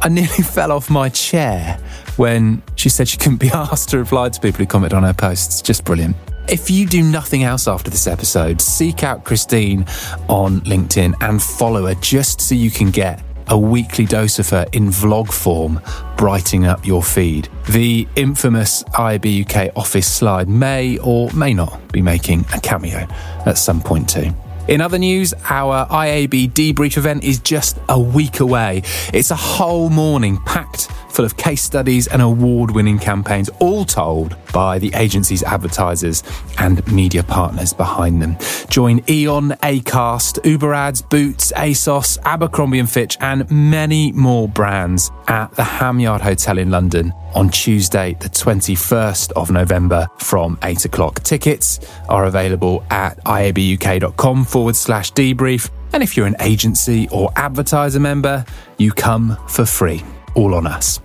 I 0.04 0.10
nearly 0.10 0.28
fell 0.44 0.72
off 0.72 0.88
my 0.88 1.10
chair 1.10 1.80
when 2.18 2.62
she 2.76 2.90
said 2.90 3.08
she 3.08 3.18
couldn't 3.18 3.40
be 3.40 3.50
asked 3.54 3.90
to 3.90 3.98
reply 3.98 4.30
to 4.30 4.40
people 4.40 4.60
who 4.60 4.68
comment 4.68 4.94
on 4.94 5.02
her 5.02 5.16
posts. 5.16 5.64
Just 5.64 5.84
brilliant. 5.84 6.16
If 6.48 6.70
you 6.70 6.86
do 6.86 7.02
nothing 7.02 7.42
else 7.42 7.68
after 7.68 7.90
this 7.90 8.06
episode, 8.06 8.62
seek 8.62 9.04
out 9.04 9.24
Christine 9.24 9.82
on 10.30 10.62
LinkedIn 10.62 11.16
and 11.22 11.42
follow 11.42 11.88
her 11.88 11.96
just 11.96 12.40
so 12.40 12.54
you 12.54 12.70
can 12.70 12.92
get 12.92 13.20
a 13.48 13.58
weekly 13.58 14.06
dose 14.06 14.40
of 14.40 14.50
her 14.50 14.66
in 14.74 14.88
vlog 14.88 15.32
form, 15.32 15.82
brightening 16.18 16.66
up 16.66 16.86
your 16.86 17.04
feed. 17.04 17.50
The 17.70 18.08
infamous 18.16 18.84
IAB 18.84 19.46
UK 19.46 19.76
office 19.76 20.08
slide 20.08 20.48
may 20.50 20.98
or 21.00 21.32
may 21.34 21.54
not 21.54 21.92
be 21.92 22.02
making 22.02 22.46
a 22.54 22.60
cameo 22.60 23.08
at 23.46 23.58
some 23.58 23.82
point 23.82 24.10
too. 24.10 24.32
In 24.68 24.80
other 24.80 25.00
news, 25.00 25.34
our 25.50 25.88
IAB 25.88 26.52
debrief 26.52 26.96
event 26.96 27.24
is 27.24 27.40
just 27.40 27.78
a 27.90 28.00
week 28.00 28.40
away. 28.40 28.84
It's 29.14 29.32
a 29.32 29.36
whole 29.36 29.90
morning 29.90 30.38
packed 30.46 30.88
full 31.12 31.26
of 31.26 31.38
case 31.38 31.62
studies 31.62 32.08
and 32.08 32.22
award 32.22 32.72
winning 32.72 33.00
campaigns, 33.00 33.50
all 33.60 33.86
told 33.86 34.36
by 34.54 34.80
the 34.80 34.92
agency's 34.96 35.44
advertisers 35.44 36.24
and 36.58 36.86
media 36.92 37.24
partners 37.24 37.74
behind 37.74 38.22
them. 38.22 38.38
Join 38.70 39.02
Eon, 39.10 39.52
Acast, 39.64 40.44
Uber 40.46 40.74
Ads, 40.74 41.02
Boots, 41.02 41.52
ASOS, 41.54 42.18
Abercrombie 42.24 42.80
and 42.80 42.90
Fitch, 42.90 43.18
and 43.22 43.50
many 43.52 44.12
more 44.12 44.48
brands 44.48 45.12
at 45.28 45.52
the 45.56 45.64
Ham 45.64 46.00
Yard 46.00 46.22
Hotel 46.22 46.58
in 46.58 46.72
London 46.72 47.14
on 47.34 47.50
Tuesday, 47.50 48.16
the 48.20 48.30
21st 48.30 49.32
of 49.34 49.52
November 49.52 50.08
from 50.18 50.58
8 50.64 50.86
o'clock. 50.86 51.22
Tickets 51.24 51.80
are 52.10 52.26
available 52.26 52.84
at 52.90 53.24
iabuk.com 53.24 54.46
forward 54.46 54.76
slash 54.76 55.12
debrief. 55.14 55.70
And 55.94 56.04
if 56.04 56.16
you're 56.16 56.28
an 56.28 56.38
agency 56.40 57.10
or 57.10 57.32
advertiser 57.36 58.00
member, 58.00 58.46
you 58.78 58.92
come 58.92 59.38
for 59.48 59.66
free. 59.66 60.04
All 60.36 60.56
on 60.56 60.68
us. 60.68 61.00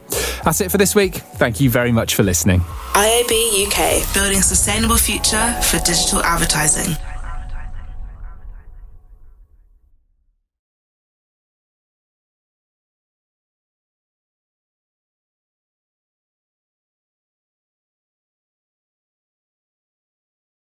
That's 0.45 0.61
it 0.61 0.71
for 0.71 0.79
this 0.79 0.95
week. 0.95 1.15
Thank 1.15 1.61
you 1.61 1.71
very 1.71 1.93
much 1.93 2.15
for 2.15 2.23
listening. 2.23 2.61
IAB 2.61 3.67
UK, 3.67 4.15
building 4.15 4.43
sustainable 4.43 4.97
future 4.97 5.53
for 5.62 5.79
digital 5.81 6.23
advertising. 6.23 6.97